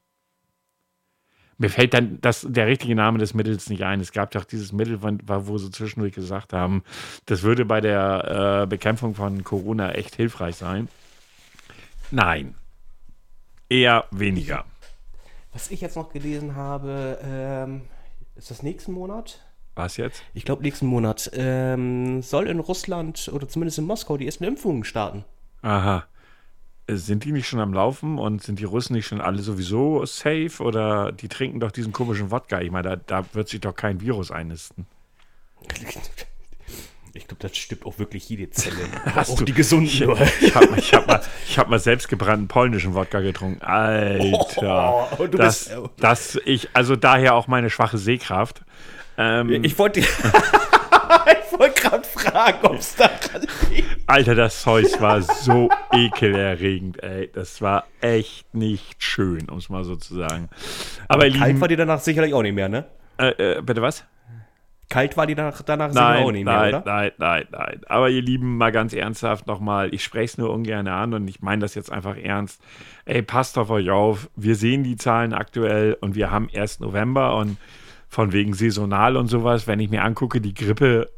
[1.58, 4.00] Mir fällt dann das, der richtige Name des Mittels nicht ein.
[4.00, 6.82] Es gab doch dieses Mittel, wo sie zwischendurch gesagt haben,
[7.26, 10.88] das würde bei der äh, Bekämpfung von Corona echt hilfreich sein.
[12.10, 12.54] Nein.
[13.68, 14.64] Eher weniger.
[15.52, 17.82] Was ich jetzt noch gelesen habe, ähm,
[18.36, 19.44] ist das nächsten Monat?
[19.74, 20.22] Was jetzt?
[20.34, 24.84] Ich glaube, nächsten Monat ähm, soll in Russland oder zumindest in Moskau die ersten Impfungen
[24.84, 25.24] starten.
[25.62, 26.04] Aha.
[26.92, 30.04] Äh, Sind die nicht schon am Laufen und sind die Russen nicht schon alle sowieso
[30.06, 32.60] safe oder die trinken doch diesen komischen Wodka?
[32.60, 34.86] Ich meine, da, da wird sich doch kein Virus einnisten.
[37.14, 38.76] Ich glaube, das stimmt auch wirklich jede Zelle.
[39.14, 39.86] Hast auch du- die gesunden.
[39.86, 41.20] Ich, ich habe hab mal,
[41.56, 43.60] hab mal selbstgebrannten polnischen Wodka getrungen.
[43.60, 45.08] Alter.
[45.18, 48.62] Oh, das, bist- das ich, also daher auch meine schwache Sehkraft.
[49.18, 50.02] Ähm, Ich wollte
[51.58, 53.88] wollte gerade fragen, ob es daran liegt.
[54.06, 57.30] Alter, das Zeug war so ekelerregend, ey.
[57.32, 60.48] Das war echt nicht schön, um es mal so zu sagen.
[61.08, 62.86] Aber, ihr Kalt Lieben, war die danach sicherlich auch nicht mehr, ne?
[63.18, 64.04] äh, äh, bitte was?
[64.88, 66.82] Kalt war die danach, danach Nein, auch nicht mehr, nein, oder?
[66.84, 67.80] nein, nein, nein.
[67.86, 71.40] Aber ihr Lieben, mal ganz ernsthaft nochmal, ich spreche es nur ungern an und ich
[71.40, 72.60] meine das jetzt einfach ernst.
[73.06, 74.28] Ey, passt auf euch auf.
[74.36, 77.56] Wir sehen die Zahlen aktuell und wir haben erst November und
[78.08, 81.08] von wegen saisonal und sowas, wenn ich mir angucke, die Grippe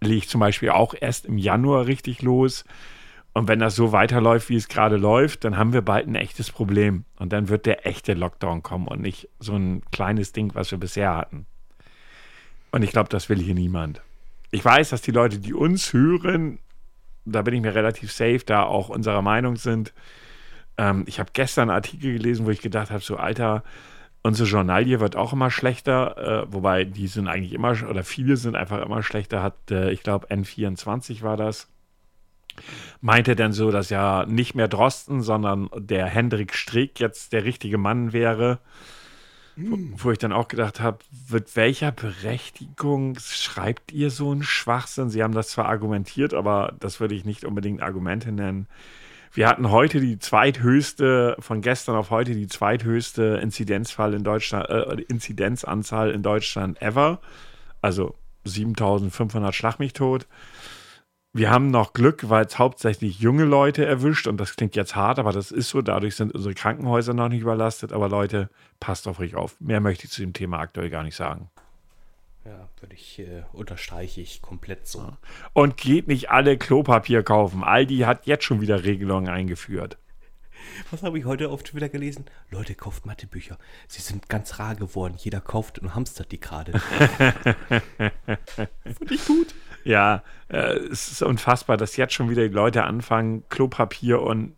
[0.00, 2.64] legt zum Beispiel auch erst im Januar richtig los.
[3.32, 6.50] Und wenn das so weiterläuft, wie es gerade läuft, dann haben wir bald ein echtes
[6.50, 7.04] Problem.
[7.18, 10.78] Und dann wird der echte Lockdown kommen und nicht so ein kleines Ding, was wir
[10.78, 11.46] bisher hatten.
[12.70, 14.02] Und ich glaube, das will hier niemand.
[14.50, 16.58] Ich weiß, dass die Leute, die uns hören,
[17.24, 19.92] da bin ich mir relativ safe, da auch unserer Meinung sind.
[20.76, 23.62] Ähm, ich habe gestern einen Artikel gelesen, wo ich gedacht habe, so Alter,
[24.28, 28.56] unsere Journalie wird auch immer schlechter, äh, wobei die sind eigentlich immer, oder viele sind
[28.56, 31.68] einfach immer schlechter, hat, äh, ich glaube, N24 war das.
[33.00, 37.78] Meinte dann so, dass ja nicht mehr Drosten, sondern der Hendrik Streeck jetzt der richtige
[37.78, 38.58] Mann wäre.
[39.56, 40.98] Wo, wo ich dann auch gedacht habe,
[41.30, 45.08] mit welcher Berechtigung schreibt ihr so einen Schwachsinn?
[45.08, 48.68] Sie haben das zwar argumentiert, aber das würde ich nicht unbedingt Argumente nennen.
[49.32, 55.02] Wir hatten heute die zweithöchste, von gestern auf heute die zweithöchste Inzidenzfall in Deutschland, äh,
[55.08, 57.20] Inzidenzanzahl in Deutschland ever.
[57.82, 58.14] Also
[58.44, 60.26] 7500 Schlag mich tot.
[61.34, 65.18] Wir haben noch Glück, weil es hauptsächlich junge Leute erwischt und das klingt jetzt hart,
[65.18, 65.82] aber das ist so.
[65.82, 67.92] Dadurch sind unsere Krankenhäuser noch nicht überlastet.
[67.92, 68.48] Aber Leute,
[68.80, 69.60] passt auf euch auf.
[69.60, 71.50] Mehr möchte ich zu dem Thema aktuell gar nicht sagen.
[72.44, 75.12] Ja, würde ich, äh, unterstreiche ich komplett so.
[75.52, 77.62] Und geht nicht alle Klopapier kaufen.
[77.62, 79.98] Aldi hat jetzt schon wieder Regelungen eingeführt.
[80.90, 82.24] Was habe ich heute auf Twitter gelesen?
[82.50, 83.58] Leute, kauft Mathebücher.
[83.86, 85.14] Sie sind ganz rar geworden.
[85.18, 86.72] Jeder kauft und hamstert die gerade.
[86.78, 89.54] Finde ich gut.
[89.84, 94.56] Ja, äh, es ist unfassbar, dass jetzt schon wieder die Leute anfangen, Klopapier und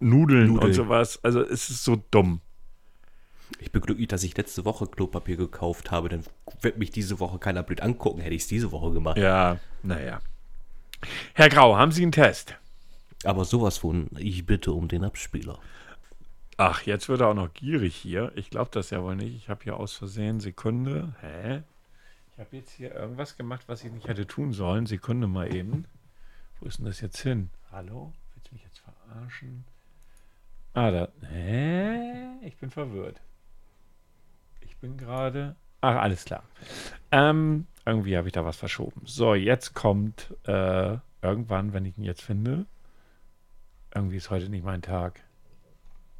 [0.00, 0.68] Nudeln, Nudeln.
[0.68, 1.22] und sowas.
[1.22, 2.40] Also es ist so dumm.
[3.60, 6.08] Ich bin glücklich, dass ich letzte Woche Klopapier gekauft habe.
[6.08, 6.24] Dann
[6.60, 8.20] wird mich diese Woche keiner blöd angucken.
[8.20, 9.18] Hätte ich es diese Woche gemacht.
[9.18, 10.20] Ja, naja.
[11.34, 12.56] Herr Grau, haben Sie einen Test?
[13.24, 15.58] Aber sowas von, ich bitte um den Abspieler.
[16.56, 18.32] Ach, jetzt wird er auch noch gierig hier.
[18.34, 19.36] Ich glaube das ja wohl nicht.
[19.36, 21.14] Ich habe hier aus Versehen Sekunde.
[21.20, 21.62] Hä?
[22.32, 24.86] Ich habe jetzt hier irgendwas gemacht, was ich nicht hätte tun sollen.
[24.86, 25.86] Sekunde mal eben.
[26.60, 27.50] Wo ist denn das jetzt hin?
[27.70, 28.12] Hallo?
[28.34, 29.64] Willst du mich jetzt verarschen?
[30.74, 31.08] Ah, da.
[31.28, 32.26] Hä?
[32.42, 33.20] Ich bin verwirrt.
[34.78, 35.56] Ich bin gerade.
[35.80, 36.44] Ach, alles klar.
[37.10, 39.02] Ähm, irgendwie habe ich da was verschoben.
[39.06, 42.64] So, jetzt kommt äh, irgendwann, wenn ich ihn jetzt finde.
[43.92, 45.18] Irgendwie ist heute nicht mein Tag.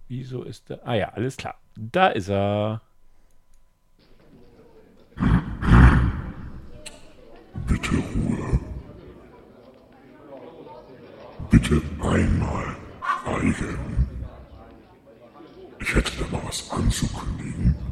[0.08, 0.84] Wieso ist der?
[0.84, 1.54] Ah ja, alles klar.
[1.76, 2.80] Da ist er.
[7.68, 8.60] Bitte Ruhe.
[11.48, 12.76] Bitte einmal
[13.22, 14.08] schweigen.
[15.78, 17.87] Ich hätte da mal was anzukündigen.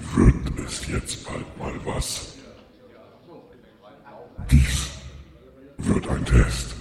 [0.00, 2.34] Wird es jetzt bald mal was?
[4.50, 4.90] Dies
[5.78, 6.74] wird ein Test.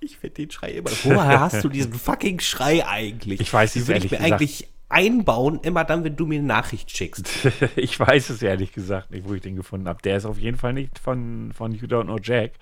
[0.00, 0.90] Ich finde den Schrei immer.
[1.04, 3.40] Woher hast du diesen fucking Schrei eigentlich?
[3.40, 6.26] Ich weiß Wie es will ehrlich ich mir gesagt- eigentlich einbauen, immer dann, wenn du
[6.26, 7.28] mir eine Nachricht schickst.
[7.76, 10.02] ich weiß es ehrlich gesagt nicht, wo ich den gefunden habe.
[10.02, 12.52] Der ist auf jeden Fall nicht von, von You Don't Know Jack.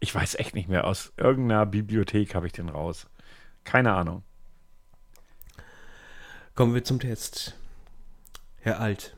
[0.00, 0.84] Ich weiß echt nicht mehr.
[0.86, 3.06] Aus irgendeiner Bibliothek habe ich den raus.
[3.64, 4.22] Keine Ahnung.
[6.56, 7.54] Kommen wir zum Test.
[8.56, 9.14] Herr Alt,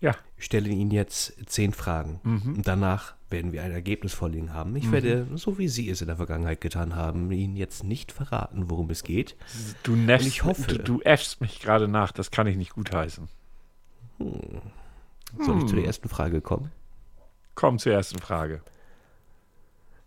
[0.00, 0.14] Ja.
[0.36, 2.20] ich stelle Ihnen jetzt zehn Fragen.
[2.22, 2.56] Mhm.
[2.56, 4.76] Und danach werden wir ein Ergebnis vorliegen haben.
[4.76, 8.70] Ich werde, so wie Sie es in der Vergangenheit getan haben, Ihnen jetzt nicht verraten,
[8.70, 9.34] worum es geht.
[9.82, 12.12] Du neffst, ich hoffe- du, du äffst mich gerade nach.
[12.12, 13.28] Das kann ich nicht gutheißen.
[14.18, 14.62] Soll
[15.38, 15.76] ich zu Hm.
[15.76, 16.70] der ersten Frage kommen?
[17.56, 18.60] Komm zur ersten Frage.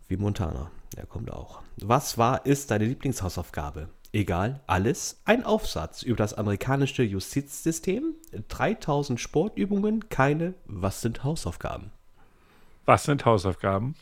[0.06, 0.70] Wie Montana.
[0.96, 1.60] Er kommt auch.
[1.82, 3.88] Was war, ist deine Lieblingshausaufgabe?
[4.12, 5.20] Egal, alles.
[5.26, 8.14] Ein Aufsatz über das amerikanische Justizsystem.
[8.48, 10.54] 3000 Sportübungen, keine.
[10.64, 11.92] Was sind Hausaufgaben?
[12.86, 13.94] Was sind Hausaufgaben?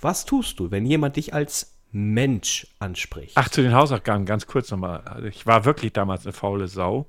[0.00, 3.32] Was tust du, wenn jemand dich als Mensch anspricht?
[3.36, 5.26] Ach, zu den Hausaufgaben ganz kurz nochmal.
[5.26, 7.06] Ich war wirklich damals eine faule Sau.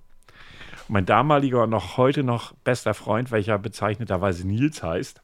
[0.90, 5.22] Mein damaliger und noch heute noch bester Freund, welcher bezeichneterweise Nils heißt,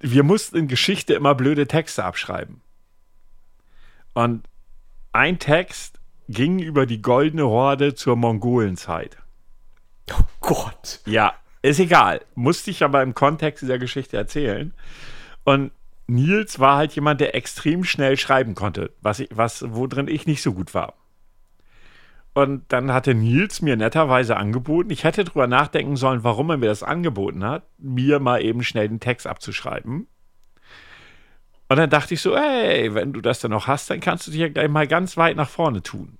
[0.00, 2.60] wir mussten in Geschichte immer blöde Texte abschreiben.
[4.14, 4.48] Und
[5.12, 9.16] ein Text ging über die goldene Horde zur Mongolenzeit.
[10.12, 11.00] Oh Gott.
[11.06, 12.20] Ja, ist egal.
[12.34, 14.72] Musste ich aber im Kontext dieser Geschichte erzählen.
[15.44, 15.72] Und
[16.06, 20.42] Nils war halt jemand, der extrem schnell schreiben konnte, was ich, was, worin ich nicht
[20.42, 20.94] so gut war.
[22.32, 26.66] Und dann hatte Nils mir netterweise angeboten, ich hätte drüber nachdenken sollen, warum er mir
[26.66, 30.06] das angeboten hat, mir mal eben schnell den Text abzuschreiben.
[31.68, 34.30] Und dann dachte ich so, hey, wenn du das dann noch hast, dann kannst du
[34.30, 36.18] dich ja gleich mal ganz weit nach vorne tun.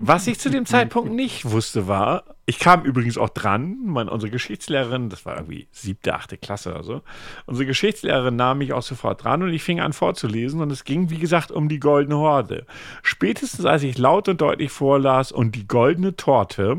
[0.00, 4.30] Was ich zu dem Zeitpunkt nicht wusste, war, ich kam übrigens auch dran, meine, unsere
[4.30, 7.02] Geschichtslehrerin, das war irgendwie siebte, achte Klasse oder so,
[7.46, 11.10] unsere Geschichtslehrerin nahm mich auch sofort dran und ich fing an vorzulesen und es ging,
[11.10, 12.64] wie gesagt, um die goldene Horde.
[13.02, 16.78] Spätestens als ich laut und deutlich vorlas und die goldene Torte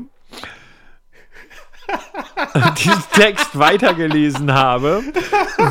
[2.78, 5.04] diesen Text weitergelesen habe,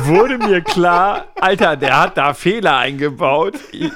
[0.05, 3.55] wurde mir klar, Alter, der hat da Fehler eingebaut.
[3.71, 3.91] Ich,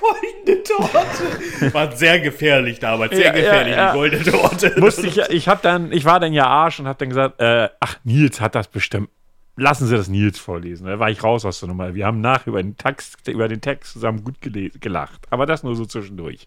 [0.00, 1.74] goldene Torte.
[1.74, 3.14] War sehr gefährlich damals.
[3.14, 3.92] Sehr Ja, gefährlich, ja, ja.
[3.92, 4.74] die goldene Torte.
[4.80, 7.68] musste ich, ich habe dann, ich war dann ja Arsch und habe dann gesagt, äh,
[7.80, 9.08] ach, Nils hat das bestimmt.
[9.58, 10.86] Lassen Sie das Nils vorlesen.
[10.86, 11.94] Da war ich raus aus der Nummer.
[11.94, 15.26] Wir haben nach über den Text, über den Text zusammen gut gelacht.
[15.30, 16.46] Aber das nur so zwischendurch.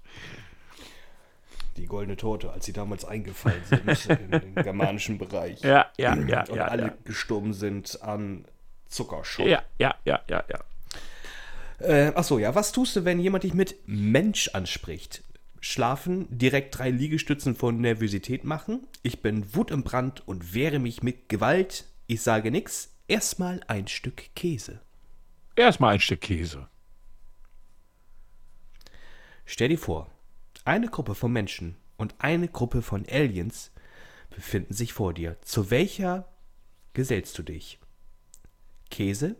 [1.75, 5.61] Die goldene Torte, als sie damals eingefallen sind in den germanischen Bereich.
[5.61, 6.93] Ja, ja, ja, Und ja, alle ja.
[7.03, 8.45] gestorben sind an
[8.89, 9.47] Zuckerschock.
[9.47, 10.59] Ja, ja, ja, ja, ja.
[11.79, 12.55] Äh, achso, ja.
[12.55, 15.23] Was tust du, wenn jemand dich mit Mensch anspricht?
[15.61, 18.87] Schlafen, direkt drei Liegestützen von Nervosität machen.
[19.03, 21.85] Ich bin Wut im Brand und wehre mich mit Gewalt.
[22.07, 22.91] Ich sage nix.
[23.07, 24.81] Erstmal ein Stück Käse.
[25.55, 26.67] Erstmal ein Stück Käse.
[29.45, 30.11] Stell dir vor,
[30.63, 33.71] eine Gruppe von Menschen und eine Gruppe von Aliens
[34.29, 35.37] befinden sich vor dir.
[35.41, 36.29] Zu welcher
[36.93, 37.79] gesellst du dich?
[38.89, 39.35] Käse?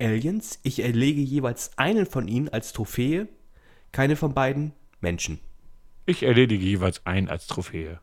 [0.00, 0.58] Aliens?
[0.62, 3.28] Ich erlege jeweils einen von ihnen als Trophäe.
[3.92, 5.40] Keine von beiden Menschen.
[6.06, 8.00] Ich erledige jeweils einen als Trophäe.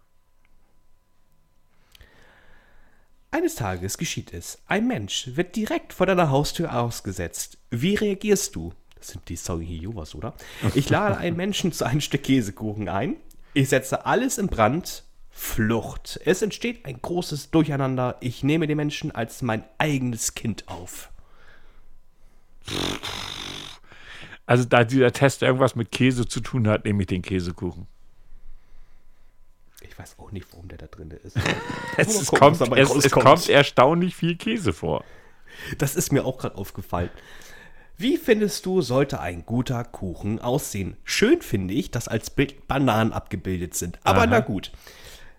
[3.32, 4.62] Eines Tages geschieht es.
[4.68, 7.58] Ein Mensch wird direkt vor deiner Haustür ausgesetzt.
[7.70, 8.74] Wie reagierst du?
[8.96, 10.34] Das sind die Sorry Jehovas, oder?
[10.74, 13.18] Ich lade einen Menschen zu einem Stück Käsekuchen ein.
[13.54, 15.04] Ich setze alles in Brand.
[15.30, 16.20] Flucht.
[16.26, 18.18] Es entsteht ein großes Durcheinander.
[18.22, 21.12] Ich nehme den Menschen als mein eigenes Kind auf.
[24.48, 27.86] Also, da dieser Test irgendwas mit Käse zu tun hat, nehme ich den Käsekuchen.
[29.82, 31.38] Ich weiß auch nicht, warum der da drin ist.
[31.98, 35.04] Es, es, kommt, es, es kommt erstaunlich viel Käse vor.
[35.80, 37.10] Das ist mir auch gerade aufgefallen.
[37.98, 40.98] Wie findest du, sollte ein guter Kuchen aussehen?
[41.04, 44.00] Schön finde ich, dass als Bild Bananen abgebildet sind.
[44.04, 44.28] Aber Aha.
[44.28, 44.72] na gut.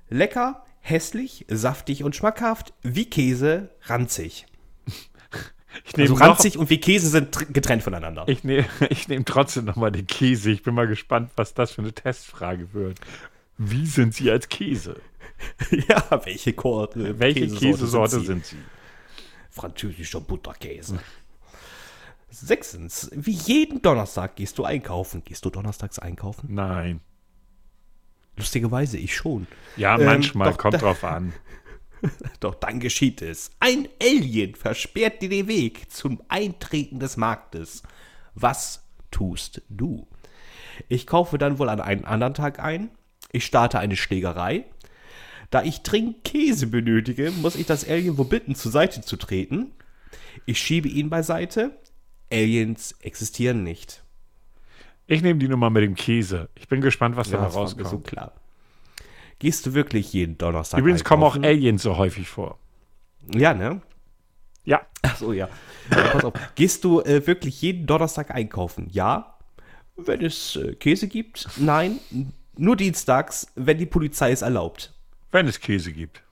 [0.09, 4.46] Lecker, hässlich, saftig und schmackhaft, wie Käse, ranzig.
[5.85, 8.25] Ich Also noch- ranzig und wie Käse sind tr- getrennt voneinander.
[8.27, 10.51] Ich nehme ich nehm trotzdem nochmal den Käse.
[10.51, 12.99] Ich bin mal gespannt, was das für eine Testfrage wird.
[13.59, 15.01] Wie sind Sie als Käse?
[15.71, 18.57] ja, welche, Kor äh, Welche Käsesorte Käsesorte sind Sie?
[19.51, 20.99] Französischer Butterkäse.
[22.31, 25.23] Sechstens, wie jeden Donnerstag gehst du einkaufen.
[25.25, 26.55] Gehst du donnerstags einkaufen?
[26.55, 27.01] Nein.
[28.37, 29.47] Lustigerweise ich schon.
[29.77, 31.33] Ja, Ähm, manchmal, doch, kommt drauf an.
[32.40, 33.51] Doch dann geschieht es.
[33.61, 37.82] Ein Alien versperrt dir den Weg zum Eintreten des Marktes.
[38.34, 40.07] Was tust du?
[40.88, 42.90] Ich kaufe dann wohl an einen anderen Tag ein.
[43.32, 44.64] Ich starte eine Schlägerei.
[45.51, 49.72] Da ich dringend Käse benötige, muss ich das Alien wohl bitten, zur Seite zu treten.
[50.46, 51.76] Ich schiebe ihn beiseite.
[52.30, 54.03] Aliens existieren nicht.
[55.07, 56.51] Ich nehme die Nummer mit dem Käse.
[56.55, 58.07] Ich bin gespannt, was das war mir so rauskommt.
[58.07, 58.32] klar.
[59.39, 61.45] Gehst du wirklich jeden Donnerstag Übrigens kommen auch einkaufen?
[61.57, 62.59] Aliens so häufig vor.
[63.32, 63.80] Ja, ne?
[64.64, 65.49] Ja, Ach so, ja.
[65.91, 66.34] ja pass auf.
[66.55, 68.89] Gehst du äh, wirklich jeden Donnerstag einkaufen?
[68.91, 69.39] Ja.
[69.97, 71.49] Wenn es äh, Käse gibt?
[71.57, 71.99] Nein.
[72.57, 74.93] Nur dienstags, wenn die Polizei es erlaubt.
[75.30, 76.22] wenn es Käse gibt.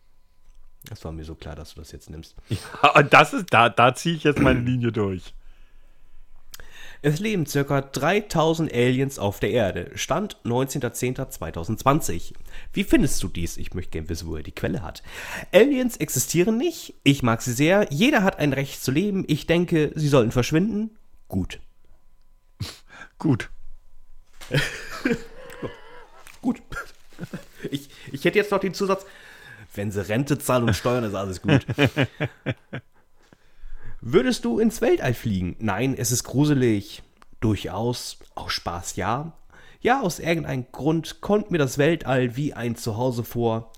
[0.89, 2.37] Das war mir so klar, dass du das jetzt nimmst.
[2.49, 5.35] Ja, und das ist, da, da ziehe ich jetzt meine Linie durch.
[7.03, 9.91] Es leben circa 3000 Aliens auf der Erde.
[9.95, 12.33] Stand 19.10.2020.
[12.73, 13.57] Wie findest du dies?
[13.57, 15.03] Ich möchte gerne wissen, wo er die Quelle hat.
[15.53, 16.95] Aliens existieren nicht.
[17.03, 17.87] Ich mag sie sehr.
[17.91, 19.25] Jeder hat ein Recht zu leben.
[19.29, 20.97] Ich denke, sie sollten verschwinden.
[21.29, 21.61] Gut.
[23.19, 23.51] Gut.
[26.43, 26.63] Gut.
[27.71, 29.05] Ich, ich hätte jetzt noch den Zusatz,
[29.75, 31.67] wenn sie Rente zahlen und steuern, ist alles gut.
[34.01, 35.57] Würdest du ins Weltall fliegen?
[35.59, 37.03] Nein, es ist gruselig.
[37.41, 38.19] Durchaus.
[38.35, 39.33] Aus Spaß ja.
[39.81, 43.73] Ja, aus irgendeinem Grund kommt mir das Weltall wie ein Zuhause vor.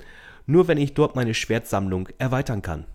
[0.47, 2.87] Nur wenn ich dort meine Schwertsammlung erweitern kann.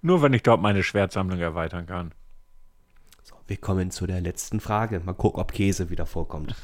[0.00, 2.12] Nur wenn ich dort meine Schwertsammlung erweitern kann.
[3.22, 5.00] So, wir kommen zu der letzten Frage.
[5.00, 6.54] Mal gucken, ob Käse wieder vorkommt.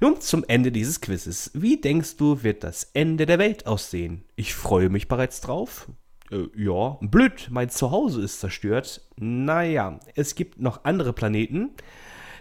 [0.00, 1.50] Nun zum Ende dieses Quizzes.
[1.54, 4.24] Wie denkst du, wird das Ende der Welt aussehen?
[4.36, 5.88] Ich freue mich bereits drauf.
[6.30, 9.00] Äh, ja, blöd, mein Zuhause ist zerstört.
[9.16, 11.70] Naja, es gibt noch andere Planeten.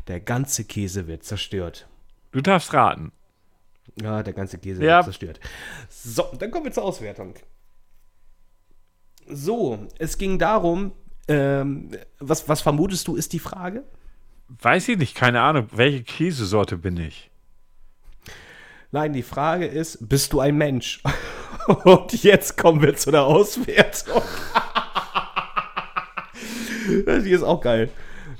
[0.07, 1.87] Der ganze Käse wird zerstört.
[2.31, 3.11] Du darfst raten.
[4.01, 4.97] Ja, der ganze Käse Ja.
[4.97, 5.39] wird zerstört.
[5.89, 7.33] So, dann kommen wir zur Auswertung.
[9.29, 10.91] So, es ging darum,
[11.27, 13.83] ähm, was, was vermutest du, ist die Frage?
[14.47, 15.67] Weiß ich nicht, keine Ahnung.
[15.73, 17.29] Welche Käsesorte bin ich?
[18.91, 21.03] Nein, die Frage ist, bist du ein Mensch?
[21.83, 24.21] Und jetzt kommen wir zu der Auswertung.
[26.87, 27.89] Die ist auch geil.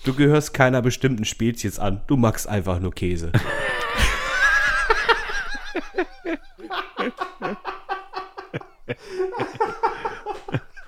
[0.05, 1.99] Du gehörst keiner bestimmten Spezies an.
[2.07, 3.33] Du magst einfach nur Käse.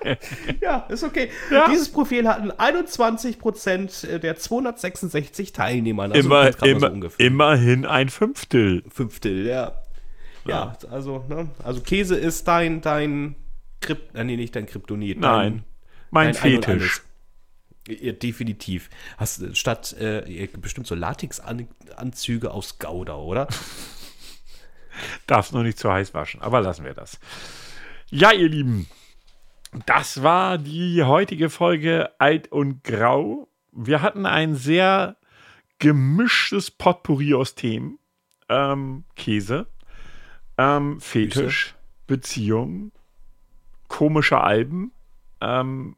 [0.60, 1.30] ja, ist okay.
[1.70, 6.04] Dieses Profil hatten 21% der 266 Teilnehmer.
[6.04, 7.26] Also immer, man so immer, ungefähr.
[7.26, 8.82] immerhin ein Fünftel.
[8.90, 9.72] Fünftel, ja.
[10.46, 11.50] Ja, also, ne?
[11.62, 13.36] Also Käse ist dein, dein
[13.80, 15.20] Krypt, äh, nee, nicht dein Kryptonit.
[15.20, 15.64] Nein,
[16.10, 17.02] mein dein Ein und Fetisch.
[17.88, 18.90] Ja, definitiv.
[19.16, 23.48] Hast du statt äh, bestimmt so Latexanzüge aus Gouda, oder?
[25.26, 27.18] Darf's nur nicht zu heiß waschen, aber lassen wir das.
[28.10, 28.86] Ja, ihr Lieben,
[29.86, 33.48] das war die heutige Folge Alt und Grau.
[33.72, 35.16] Wir hatten ein sehr
[35.78, 37.98] gemischtes Potpourri aus Themen.
[38.48, 39.68] Ähm, Käse,
[40.58, 41.74] ähm, Fetisch,
[42.08, 42.90] Beziehung,
[43.86, 44.92] komische Alben.
[45.40, 45.96] Ähm,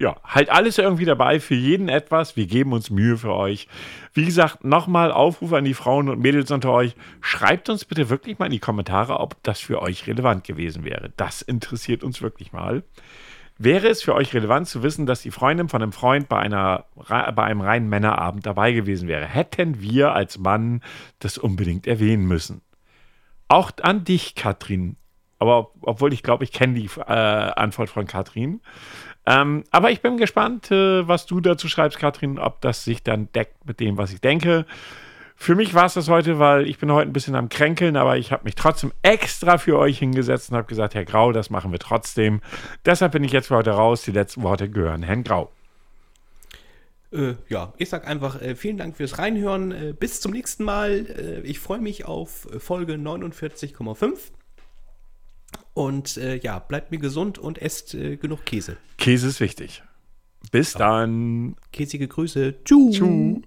[0.00, 2.36] ja, halt alles irgendwie dabei, für jeden etwas.
[2.36, 3.68] Wir geben uns Mühe für euch.
[4.12, 6.94] Wie gesagt, nochmal Aufruf an die Frauen und Mädels unter euch.
[7.20, 11.12] Schreibt uns bitte wirklich mal in die Kommentare, ob das für euch relevant gewesen wäre.
[11.16, 12.82] Das interessiert uns wirklich mal.
[13.56, 16.86] Wäre es für euch relevant zu wissen, dass die Freundin von einem Freund bei, einer,
[16.96, 19.26] bei einem reinen Männerabend dabei gewesen wäre?
[19.26, 20.82] Hätten wir als Mann
[21.20, 22.62] das unbedingt erwähnen müssen?
[23.46, 24.96] Auch an dich, Katrin.
[25.38, 28.60] Aber ob- obwohl ich glaube, ich kenne die äh, Antwort von Katrin.
[29.26, 33.30] Ähm, aber ich bin gespannt, äh, was du dazu schreibst, Katrin, ob das sich dann
[33.32, 34.66] deckt mit dem, was ich denke.
[35.36, 38.16] Für mich war es das heute, weil ich bin heute ein bisschen am Kränkeln, aber
[38.16, 41.72] ich habe mich trotzdem extra für euch hingesetzt und habe gesagt, Herr Grau, das machen
[41.72, 42.40] wir trotzdem.
[42.86, 44.02] Deshalb bin ich jetzt für heute raus.
[44.02, 45.50] Die letzten Worte gehören Herrn Grau.
[47.12, 49.72] Äh, ja, ich sag einfach äh, vielen Dank fürs Reinhören.
[49.72, 51.06] Äh, bis zum nächsten Mal.
[51.06, 54.18] Äh, ich freue mich auf Folge 49,5.
[55.74, 58.76] Und äh, ja, bleibt mir gesund und esst äh, genug Käse.
[58.96, 59.82] Käse ist wichtig.
[60.52, 61.56] Bis dann.
[61.72, 62.54] Käsige Grüße.
[62.64, 63.44] Tschüss.